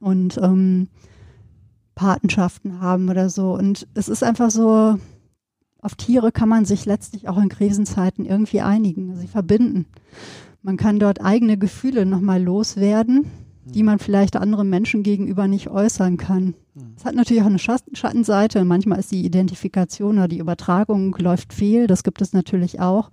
und 0.00 0.38
ähm, 0.38 0.88
Patenschaften 1.94 2.80
haben 2.80 3.08
oder 3.08 3.30
so. 3.30 3.54
Und 3.54 3.86
es 3.94 4.08
ist 4.08 4.24
einfach 4.24 4.50
so, 4.50 4.98
auf 5.80 5.94
Tiere 5.94 6.32
kann 6.32 6.48
man 6.48 6.64
sich 6.64 6.84
letztlich 6.86 7.28
auch 7.28 7.38
in 7.38 7.48
Krisenzeiten 7.48 8.24
irgendwie 8.24 8.60
einigen, 8.60 9.16
sie 9.16 9.28
verbinden. 9.28 9.86
Man 10.62 10.76
kann 10.76 10.98
dort 10.98 11.20
eigene 11.20 11.58
Gefühle 11.58 12.06
nochmal 12.06 12.42
loswerden 12.42 13.30
die 13.66 13.82
man 13.82 13.98
vielleicht 13.98 14.36
anderen 14.36 14.68
Menschen 14.68 15.02
gegenüber 15.02 15.48
nicht 15.48 15.68
äußern 15.68 16.16
kann. 16.16 16.54
Es 16.96 17.04
hat 17.04 17.14
natürlich 17.14 17.42
auch 17.42 17.46
eine 17.46 17.58
Schattenseite. 17.58 18.64
Manchmal 18.64 18.98
ist 18.98 19.12
die 19.12 19.24
Identifikation 19.24 20.18
oder 20.18 20.28
die 20.28 20.38
Übertragung 20.38 21.14
läuft 21.18 21.52
fehl. 21.52 21.86
Das 21.86 22.02
gibt 22.02 22.20
es 22.20 22.32
natürlich 22.32 22.80
auch. 22.80 23.10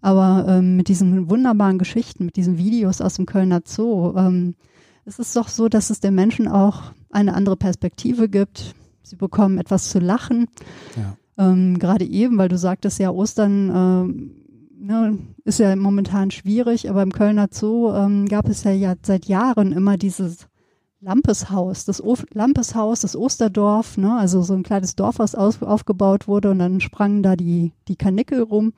Aber 0.00 0.46
ähm, 0.48 0.76
mit 0.76 0.88
diesen 0.88 1.30
wunderbaren 1.30 1.78
Geschichten, 1.78 2.24
mit 2.24 2.36
diesen 2.36 2.58
Videos 2.58 3.00
aus 3.00 3.14
dem 3.14 3.26
Kölner 3.26 3.62
Zoo, 3.64 4.14
ähm, 4.16 4.54
es 5.04 5.18
ist 5.18 5.34
doch 5.34 5.48
so, 5.48 5.68
dass 5.68 5.90
es 5.90 6.00
den 6.00 6.14
Menschen 6.14 6.46
auch 6.48 6.92
eine 7.10 7.34
andere 7.34 7.56
Perspektive 7.56 8.28
gibt. 8.28 8.74
Sie 9.02 9.16
bekommen 9.16 9.58
etwas 9.58 9.90
zu 9.90 9.98
lachen. 9.98 10.46
Ja. 10.96 11.16
Ähm, 11.38 11.78
Gerade 11.78 12.04
eben, 12.04 12.38
weil 12.38 12.48
du 12.48 12.58
sagtest 12.58 12.98
ja, 12.98 13.10
Ostern 13.10 13.70
ähm, 13.74 14.30
ne, 14.82 15.18
ist 15.44 15.58
ja 15.58 15.74
momentan 15.76 16.30
schwierig, 16.30 16.90
aber 16.90 17.02
im 17.02 17.12
Kölner 17.12 17.48
Zoo 17.50 17.92
ähm, 17.92 18.26
gab 18.26 18.48
es 18.48 18.64
ja, 18.64 18.72
ja 18.72 18.94
seit 19.02 19.26
Jahren 19.26 19.72
immer 19.72 19.96
dieses 19.96 20.48
Lampeshaus, 21.00 21.84
das 21.84 22.02
o 22.02 22.16
Lampeshaus, 22.32 23.00
das 23.00 23.16
Osterdorf, 23.16 23.96
ne, 23.96 24.16
also 24.16 24.42
so 24.42 24.54
ein 24.54 24.62
kleines 24.62 24.94
Dorf, 24.94 25.18
was 25.18 25.34
aus, 25.34 25.62
aufgebaut 25.62 26.28
wurde 26.28 26.50
und 26.50 26.58
dann 26.58 26.80
sprangen 26.80 27.22
da 27.22 27.36
die, 27.36 27.72
die 27.88 27.96
Kanickel 27.96 28.42
rum. 28.42 28.66
Mhm. 28.66 28.72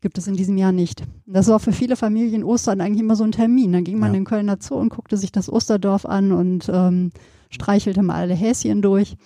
Gibt 0.00 0.18
es 0.18 0.26
in 0.26 0.36
diesem 0.36 0.58
Jahr 0.58 0.72
nicht. 0.72 1.02
Das 1.24 1.48
war 1.48 1.60
für 1.60 1.72
viele 1.72 1.96
Familien 1.96 2.44
Ostern 2.44 2.82
eigentlich 2.82 3.00
immer 3.00 3.16
so 3.16 3.24
ein 3.24 3.32
Termin. 3.32 3.72
Dann 3.72 3.84
ging 3.84 3.98
man 3.98 4.12
ja. 4.12 4.18
in 4.18 4.20
den 4.20 4.26
Kölner 4.26 4.58
Zoo 4.60 4.74
und 4.74 4.90
guckte 4.90 5.16
sich 5.16 5.32
das 5.32 5.50
Osterdorf 5.50 6.04
an 6.04 6.30
und 6.30 6.70
ähm, 6.70 7.10
streichelte 7.48 8.02
mal 8.02 8.16
alle 8.16 8.34
Häschen 8.34 8.82
durch. 8.82 9.16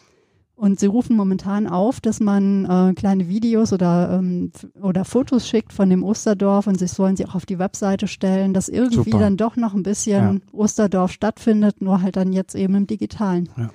Und 0.59 0.81
sie 0.81 0.87
rufen 0.87 1.17
momentan 1.17 1.69
auf, 1.69 2.01
dass 2.01 2.19
man 2.19 2.65
äh, 2.65 2.93
kleine 2.95 3.29
Videos 3.29 3.73
oder, 3.73 4.19
ähm, 4.19 4.51
oder 4.83 5.05
Fotos 5.05 5.47
schickt 5.47 5.73
von 5.73 5.89
dem 5.89 6.03
Osterdorf 6.03 6.67
und 6.67 6.81
sie 6.81 6.89
sollen 6.89 7.17
sie 7.17 7.27
auch 7.27 7.37
auf 7.37 7.47
die 7.47 7.61
Webseite 7.61 8.09
stellen, 8.09 8.55
dass 8.55 8.69
irgendwie 8.69 9.13
Super. 9.13 9.21
dann 9.21 9.37
doch 9.37 9.55
noch 9.55 9.75
ein 9.75 9.85
bisschen 9.85 10.43
ja. 10.43 10.59
Osterdorf 10.59 11.13
stattfindet, 11.13 11.81
nur 11.81 12.03
halt 12.03 12.17
dann 12.17 12.33
jetzt 12.33 12.57
eben 12.57 12.75
im 12.75 12.89
Digitalen. 12.89 13.49
Ja. 13.57 13.71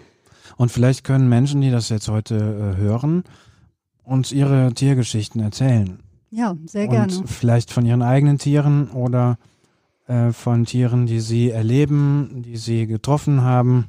Und 0.57 0.73
vielleicht 0.73 1.05
können 1.05 1.29
Menschen, 1.29 1.61
die 1.61 1.71
das 1.71 1.87
jetzt 1.87 2.09
heute 2.09 2.35
äh, 2.35 2.81
hören, 2.81 3.23
uns 4.03 4.33
ihre 4.33 4.73
Tiergeschichten 4.73 5.39
erzählen. 5.39 5.99
Ja, 6.31 6.57
sehr 6.65 6.89
gerne. 6.89 7.15
Und 7.15 7.29
vielleicht 7.29 7.71
von 7.71 7.85
ihren 7.85 8.01
eigenen 8.01 8.39
Tieren 8.39 8.89
oder 8.89 9.37
äh, 10.07 10.33
von 10.33 10.65
Tieren, 10.65 11.05
die 11.05 11.21
sie 11.21 11.49
erleben, 11.49 12.41
die 12.45 12.57
sie 12.57 12.87
getroffen 12.87 13.41
haben. 13.41 13.85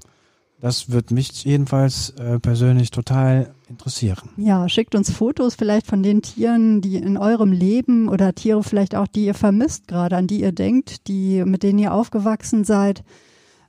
Das 0.65 0.91
wird 0.91 1.11
mich 1.11 1.45
jedenfalls 1.45 2.09
äh, 2.19 2.41
persönlich 2.41 2.91
total 2.91 3.53
interessieren. 3.69 4.31
Ja, 4.39 4.67
schickt 4.67 4.95
uns 4.95 5.11
Fotos 5.11 5.57
vielleicht 5.57 5.87
von 5.87 6.03
den 6.03 6.23
Tieren, 6.23 6.81
die 6.81 6.97
in 6.97 7.19
eurem 7.19 7.53
Leben 7.53 8.09
oder 8.09 8.35
Tiere 8.35 8.63
vielleicht 8.63 8.95
auch, 8.95 9.07
die 9.07 9.27
ihr 9.27 9.35
vermisst 9.35 9.89
gerade, 9.89 10.17
an 10.17 10.27
die 10.27 10.41
ihr 10.41 10.53
denkt, 10.53 11.07
die, 11.07 11.45
mit 11.45 11.65
denen 11.65 11.81
ihr 11.81 11.93
aufgewachsen 11.93 12.65
seid. 12.65 13.05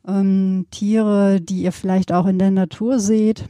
Ähm, 0.07 0.67
Tiere, 0.71 1.41
die 1.41 1.63
ihr 1.63 1.73
vielleicht 1.73 2.13
auch 2.13 2.27
in 2.27 2.39
der 2.39 2.51
Natur 2.51 3.01
seht. 3.01 3.49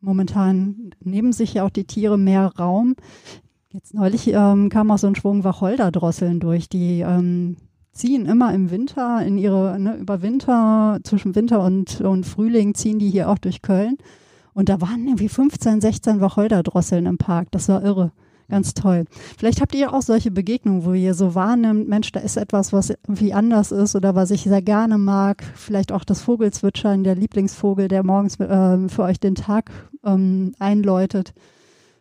Momentan 0.00 0.92
nehmen 1.04 1.34
sich 1.34 1.52
ja 1.52 1.66
auch 1.66 1.70
die 1.70 1.84
Tiere 1.84 2.16
mehr 2.16 2.50
Raum. 2.58 2.96
Jetzt 3.74 3.92
neulich 3.92 4.28
ähm, 4.28 4.70
kam 4.70 4.90
auch 4.90 4.96
so 4.96 5.06
ein 5.06 5.16
Schwung 5.16 5.44
Wacholderdrosseln 5.44 6.40
durch, 6.40 6.70
die 6.70 7.00
ähm, 7.00 7.58
ziehen 7.96 8.26
immer 8.26 8.52
im 8.54 8.70
Winter 8.70 9.24
in 9.24 9.38
ihre, 9.38 9.78
ne, 9.78 9.96
über 9.96 10.22
Winter, 10.22 10.98
zwischen 11.02 11.34
Winter 11.34 11.62
und, 11.62 12.00
und 12.00 12.24
Frühling 12.24 12.74
ziehen 12.74 12.98
die 12.98 13.10
hier 13.10 13.28
auch 13.28 13.38
durch 13.38 13.62
Köln. 13.62 13.96
Und 14.54 14.68
da 14.68 14.80
waren 14.80 15.06
irgendwie 15.06 15.28
15, 15.28 15.80
16 15.80 16.20
Wacholderdrosseln 16.20 17.06
im 17.06 17.18
Park. 17.18 17.48
Das 17.50 17.68
war 17.68 17.82
irre. 17.82 18.12
Ganz 18.48 18.74
toll. 18.74 19.06
Vielleicht 19.36 19.60
habt 19.60 19.74
ihr 19.74 19.92
auch 19.92 20.02
solche 20.02 20.30
Begegnungen, 20.30 20.84
wo 20.84 20.92
ihr 20.92 21.14
so 21.14 21.34
wahrnimmt, 21.34 21.88
Mensch, 21.88 22.12
da 22.12 22.20
ist 22.20 22.36
etwas, 22.36 22.72
was 22.72 22.90
irgendwie 22.90 23.32
anders 23.32 23.72
ist 23.72 23.96
oder 23.96 24.14
was 24.14 24.30
ich 24.30 24.44
sehr 24.44 24.62
gerne 24.62 24.98
mag. 24.98 25.42
Vielleicht 25.56 25.90
auch 25.90 26.04
das 26.04 26.20
Vogelzwitschern, 26.20 27.02
der 27.02 27.16
Lieblingsvogel, 27.16 27.88
der 27.88 28.04
morgens 28.04 28.38
äh, 28.38 28.88
für 28.88 29.02
euch 29.02 29.18
den 29.18 29.34
Tag 29.34 29.72
ähm, 30.04 30.54
einläutet. 30.60 31.34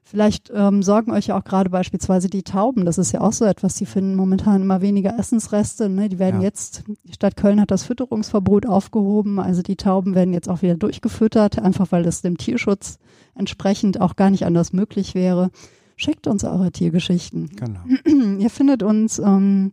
Vielleicht 0.07 0.51
ähm, 0.53 0.83
sorgen 0.83 1.11
euch 1.11 1.25
ja 1.27 1.37
auch 1.39 1.43
gerade 1.43 1.71
beispielsweise 1.71 2.29
die 2.29 2.43
Tauben. 2.43 2.85
Das 2.85 2.99
ist 2.99 3.11
ja 3.11 3.21
auch 3.21 3.33
so 3.33 3.43
etwas. 3.43 3.73
Die 3.73 3.87
finden 3.87 4.13
momentan 4.15 4.61
immer 4.61 4.79
weniger 4.81 5.17
Essensreste. 5.17 5.89
Ne? 5.89 6.09
Die 6.09 6.19
werden 6.19 6.41
Ja. 6.41 6.47
jetzt, 6.47 6.83
die 7.05 7.13
Stadt 7.13 7.35
Köln 7.35 7.59
hat 7.59 7.71
das 7.71 7.83
Fütterungsverbot 7.85 8.67
aufgehoben. 8.67 9.39
Also 9.39 9.63
die 9.63 9.77
Tauben 9.77 10.13
werden 10.13 10.31
jetzt 10.31 10.47
auch 10.47 10.61
wieder 10.61 10.75
durchgefüttert, 10.75 11.57
einfach 11.57 11.91
weil 11.91 12.03
das 12.03 12.21
dem 12.21 12.37
Tierschutz 12.37 12.99
entsprechend 13.33 13.99
auch 13.99 14.15
gar 14.15 14.29
nicht 14.29 14.45
anders 14.45 14.73
möglich 14.73 15.15
wäre. 15.15 15.49
Schickt 15.95 16.27
uns 16.27 16.43
eure 16.43 16.71
Tiergeschichten. 16.71 17.49
Genau. 17.55 17.79
Ihr 18.39 18.49
findet 18.51 18.83
uns 18.83 19.17
ähm, 19.17 19.71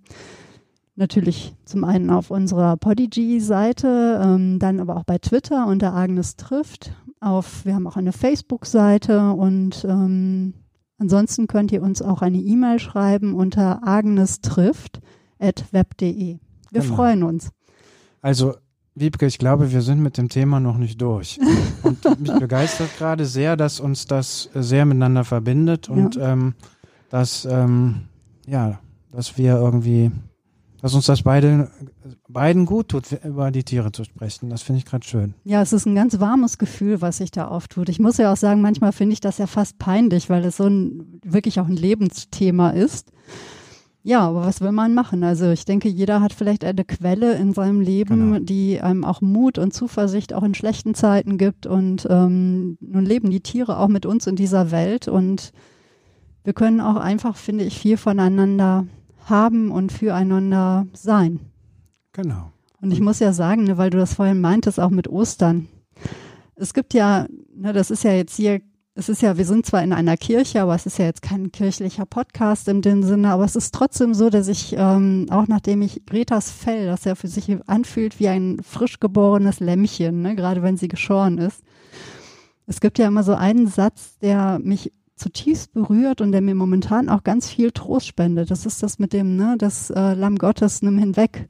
natürlich 0.96 1.54
zum 1.66 1.84
einen 1.84 2.08
auf 2.10 2.30
unserer 2.30 2.78
Podigy-Seite, 2.78 4.20
ähm, 4.24 4.58
dann 4.58 4.80
aber 4.80 4.96
auch 4.96 5.04
bei 5.04 5.18
Twitter 5.18 5.66
unter 5.66 5.94
Agnes 5.94 6.36
trifft. 6.36 6.92
Auf, 7.22 7.64
wir 7.64 7.74
haben 7.74 7.87
auch 7.87 7.96
eine 7.96 8.12
Facebook-Seite 8.12 9.32
und 9.32 9.85
ähm, 9.88 10.54
ansonsten 10.98 11.46
könnt 11.46 11.72
ihr 11.72 11.82
uns 11.82 12.02
auch 12.02 12.22
eine 12.22 12.38
E-Mail 12.38 12.78
schreiben 12.78 13.35
unter 13.35 13.87
agnestrifft.web.de. 13.87 16.38
Wir 16.70 16.80
Genau. 16.80 16.94
freuen 16.94 17.22
uns. 17.22 17.50
Also, 18.20 18.54
Wiebke, 18.94 19.26
ich 19.26 19.38
glaube, 19.38 19.72
wir 19.72 19.82
sind 19.82 20.00
mit 20.00 20.18
dem 20.18 20.28
Thema 20.28 20.61
noch 20.61 20.78
nicht 20.78 21.00
durch. 21.00 21.38
Und 21.82 22.04
mich 22.20 22.32
begeistert 22.38 22.90
gerade 22.98 23.24
sehr, 23.24 23.56
dass 23.56 23.80
uns 23.80 24.06
das 24.06 24.50
sehr 24.54 24.85
miteinander 24.85 25.24
verbindet 25.24 25.88
und 25.88 26.16
ähm, 26.20 26.54
dass, 27.08 27.44
ähm, 27.44 28.02
ja, 28.46 28.78
dass 29.11 29.38
wir 29.38 29.56
irgendwie, 29.56 30.11
dass 30.82 30.94
uns 30.94 31.06
das 31.06 31.22
beide, 31.22 31.70
beiden 32.28 32.66
gut 32.66 32.88
tut, 32.88 33.04
über 33.24 33.50
die 33.52 33.62
Tiere 33.62 33.92
zu 33.92 34.02
sprechen. 34.04 34.50
Das 34.50 34.62
finde 34.62 34.80
ich 34.80 34.84
gerade 34.84 35.06
schön. 35.06 35.34
Ja, 35.44 35.62
es 35.62 35.72
ist 35.72 35.86
ein 35.86 35.94
ganz 35.94 36.18
warmes 36.18 36.58
Gefühl, 36.58 37.00
was 37.00 37.18
sich 37.18 37.30
da 37.30 37.46
auftut. 37.48 37.88
Ich 37.88 38.00
muss 38.00 38.18
ja 38.18 38.32
auch 38.32 38.36
sagen, 38.36 38.60
manchmal 38.60 38.92
finde 38.92 39.12
ich 39.14 39.20
das 39.20 39.38
ja 39.38 39.46
fast 39.46 39.78
peinlich, 39.78 40.28
weil 40.28 40.44
es 40.44 40.56
so 40.56 40.66
ein 40.66 41.20
wirklich 41.24 41.60
auch 41.60 41.68
ein 41.68 41.76
Lebensthema 41.76 42.70
ist. 42.70 43.12
Ja, 44.02 44.22
aber 44.26 44.44
was 44.44 44.60
will 44.60 44.72
man 44.72 44.94
machen? 44.94 45.22
Also 45.22 45.50
ich 45.50 45.64
denke, 45.64 45.88
jeder 45.88 46.20
hat 46.20 46.32
vielleicht 46.32 46.64
eine 46.64 46.84
Quelle 46.84 47.36
in 47.36 47.52
seinem 47.52 47.80
Leben, 47.80 48.32
Genau. 48.32 48.38
die 48.44 48.80
einem 48.80 49.04
auch 49.04 49.20
Mut 49.20 49.58
und 49.58 49.72
Zuversicht 49.72 50.34
auch 50.34 50.42
in 50.42 50.54
schlechten 50.54 50.94
Zeiten 50.96 51.38
gibt. 51.38 51.66
Und 51.66 52.08
ähm, 52.10 52.76
nun 52.80 53.06
leben 53.06 53.30
die 53.30 53.40
Tiere 53.40 53.78
auch 53.78 53.86
mit 53.86 54.04
uns 54.04 54.26
in 54.26 54.34
dieser 54.34 54.72
Welt 54.72 55.06
und 55.06 55.52
wir 56.42 56.54
können 56.54 56.80
auch 56.80 56.96
einfach, 56.96 57.36
finde 57.36 57.62
ich, 57.62 57.78
viel 57.78 57.96
voneinander 57.96 58.86
haben 59.26 59.70
und 59.70 59.92
füreinander 59.92 60.87
sein. 60.92 61.40
Genau. 62.12 62.52
Und 62.80 62.90
ich 62.90 63.00
muss 63.00 63.20
ja 63.20 63.32
sagen, 63.32 63.64
ne, 63.64 63.78
weil 63.78 63.90
du 63.90 63.98
das 63.98 64.14
vorhin 64.14 64.40
meintest, 64.40 64.80
auch 64.80 64.90
mit 64.90 65.08
Ostern. 65.08 65.68
Es 66.56 66.74
gibt 66.74 66.94
ja, 66.94 67.26
ne, 67.54 67.72
das 67.72 67.90
ist 67.90 68.02
ja 68.02 68.12
jetzt 68.12 68.37
hier, 68.37 68.61
es 68.94 69.08
ist 69.08 69.22
ja, 69.22 69.38
wir 69.38 69.46
sind 69.46 69.64
zwar 69.64 69.82
in 69.82 69.92
einer 69.92 70.16
Kirche, 70.16 70.61
aber 70.61 70.74
es 70.74 70.85
ist 70.85 70.98
ja 70.98 71.06
jetzt 71.06 71.22
kein 71.22 71.52
kirchlicher 71.52 72.04
Podcast 72.04 72.68
in 72.68 72.82
dem 72.82 73.02
Sinne, 73.04 73.30
aber 73.30 73.44
es 73.44 73.56
ist 73.56 73.72
trotzdem 73.72 74.14
so, 74.14 74.28
dass 74.28 74.48
ich, 74.48 74.74
ähm, 74.76 75.26
auch 75.30 75.46
nachdem 75.46 75.80
ich 75.80 76.04
Gretas 76.04 76.50
Fell, 76.50 76.87
das 76.87 77.04
ja 77.04 77.14
für 77.14 77.28
sich 77.28 77.56
anfühlt 77.66 78.20
wie 78.20 78.28
ein 78.28 78.61
frisch 78.62 79.00
geborenes 79.00 79.61
Lämmchen, 79.61 80.20
ne, 80.20 80.35
gerade 80.35 80.62
wenn 80.62 80.76
sie 80.76 80.88
geschoren 80.88 81.38
ist. 81.38 81.62
Es 82.66 82.80
gibt 82.80 82.98
ja 82.98 83.06
immer 83.06 83.22
so 83.22 83.35
einen 83.35 83.68
Satz, 83.68 84.18
der 84.18 84.58
mich 84.58 84.92
zutiefst 85.22 85.72
berührt 85.72 86.20
und 86.20 86.32
der 86.32 86.40
mir 86.40 86.54
momentan 86.54 87.08
auch 87.08 87.22
ganz 87.22 87.48
viel 87.48 87.70
Trost 87.70 88.06
spendet. 88.06 88.50
Das 88.50 88.66
ist 88.66 88.82
das 88.82 88.98
mit 88.98 89.12
dem, 89.12 89.37
ne, 89.37 89.54
das 89.58 89.90
äh, 89.90 90.14
Lamm 90.14 90.37
Gottes 90.37 90.82
nimm 90.82 90.98
hinweg 90.98 91.48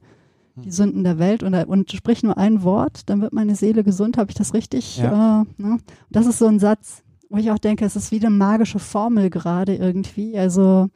die 0.55 0.71
Sünden 0.71 1.03
der 1.03 1.17
Welt 1.17 1.41
und, 1.41 1.55
und 1.55 1.91
sprich 1.91 2.21
nur 2.21 2.37
ein 2.37 2.61
Wort, 2.61 3.09
dann 3.09 3.21
wird 3.21 3.33
meine 3.33 3.55
Seele 3.55 3.83
gesund. 3.83 4.17
Habe 4.17 4.29
ich 4.29 4.35
das 4.35 4.53
richtig? 4.53 4.97
Ja. 4.99 5.41
Äh, 5.41 5.45
ne? 5.61 5.79
Das 6.11 6.27
ist 6.27 6.37
so 6.37 6.45
ein 6.45 6.59
Satz, 6.59 7.01
wo 7.29 7.37
ich 7.37 7.49
auch 7.49 7.57
denke, 7.57 7.85
es 7.85 7.95
ist 7.95 8.11
wie 8.11 8.19
eine 8.19 8.29
magische 8.29 8.77
Formel 8.77 9.31
gerade 9.31 9.75
irgendwie. 9.75 10.37
Also 10.37 10.89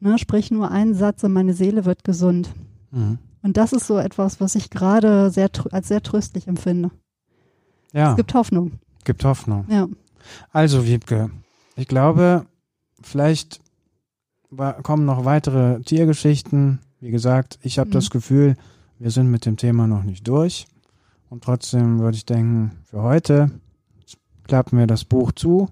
ne, 0.00 0.18
sprich 0.18 0.50
nur 0.50 0.70
einen 0.70 0.94
Satz 0.94 1.22
und 1.22 1.32
meine 1.32 1.54
Seele 1.54 1.84
wird 1.84 2.02
gesund. 2.02 2.50
Mhm. 2.90 3.18
Und 3.42 3.56
das 3.56 3.72
ist 3.72 3.86
so 3.86 3.98
etwas, 3.98 4.40
was 4.40 4.56
ich 4.56 4.68
gerade 4.68 5.30
sehr 5.30 5.48
als 5.70 5.86
sehr 5.88 6.02
tröstlich 6.02 6.48
empfinde. 6.48 6.90
Ja, 7.92 8.10
Es 8.10 8.16
gibt 8.16 8.34
Hoffnung. 8.34 8.72
gibt 9.04 9.24
Hoffnung. 9.24 9.64
Ja. 9.68 9.86
Also, 10.52 10.84
Wiebke, 10.84 11.30
ich 11.78 11.88
glaube, 11.88 12.44
vielleicht 13.00 13.60
kommen 14.82 15.04
noch 15.04 15.24
weitere 15.24 15.80
Tiergeschichten. 15.80 16.80
Wie 17.00 17.10
gesagt, 17.10 17.58
ich 17.62 17.78
habe 17.78 17.88
Mhm. 17.90 17.92
das 17.94 18.10
Gefühl, 18.10 18.56
wir 18.98 19.10
sind 19.10 19.30
mit 19.30 19.46
dem 19.46 19.56
Thema 19.56 19.86
noch 19.86 20.02
nicht 20.02 20.26
durch. 20.26 20.66
Und 21.30 21.44
trotzdem 21.44 22.00
würde 22.00 22.16
ich 22.16 22.26
denken, 22.26 22.72
für 22.84 23.02
heute 23.02 23.50
klappen 24.44 24.78
wir 24.78 24.86
das 24.86 25.04
Buch 25.04 25.30
zu 25.32 25.68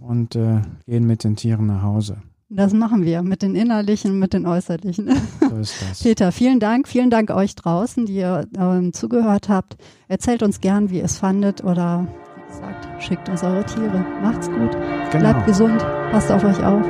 und 0.00 0.36
äh, 0.36 0.60
gehen 0.86 1.06
mit 1.06 1.24
den 1.24 1.36
Tieren 1.36 1.66
nach 1.66 1.82
Hause. 1.82 2.18
Das 2.50 2.72
machen 2.74 3.04
wir 3.04 3.22
mit 3.22 3.42
den 3.42 3.56
innerlichen, 3.56 4.18
mit 4.18 4.34
den 4.34 4.46
äußerlichen. 4.46 5.08
So 5.40 5.56
ist 5.56 5.74
das. 5.82 6.02
Peter, 6.02 6.30
vielen 6.30 6.60
Dank. 6.60 6.86
Vielen 6.86 7.10
Dank 7.10 7.30
euch 7.30 7.56
draußen, 7.56 8.04
die 8.06 8.16
ihr 8.16 8.46
ähm, 8.56 8.92
zugehört 8.92 9.48
habt. 9.48 9.76
Erzählt 10.06 10.42
uns 10.42 10.60
gern, 10.60 10.90
wie 10.90 10.98
ihr 10.98 11.04
es 11.04 11.16
fandet 11.18 11.64
oder 11.64 12.06
gesagt, 12.54 13.02
schickt 13.02 13.28
uns 13.28 13.42
eure 13.42 13.64
Tiere. 13.64 14.04
Macht's 14.22 14.48
gut. 14.48 14.72
Genau. 15.10 15.18
Bleibt 15.18 15.46
gesund. 15.46 15.84
Passt 16.10 16.30
auf 16.30 16.44
euch 16.44 16.62
auf. 16.64 16.84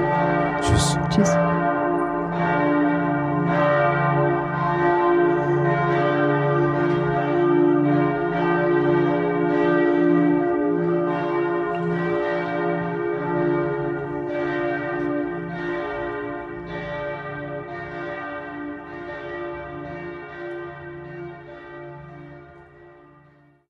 Tschüss. 0.61 0.99
Tschüss. 1.11 1.54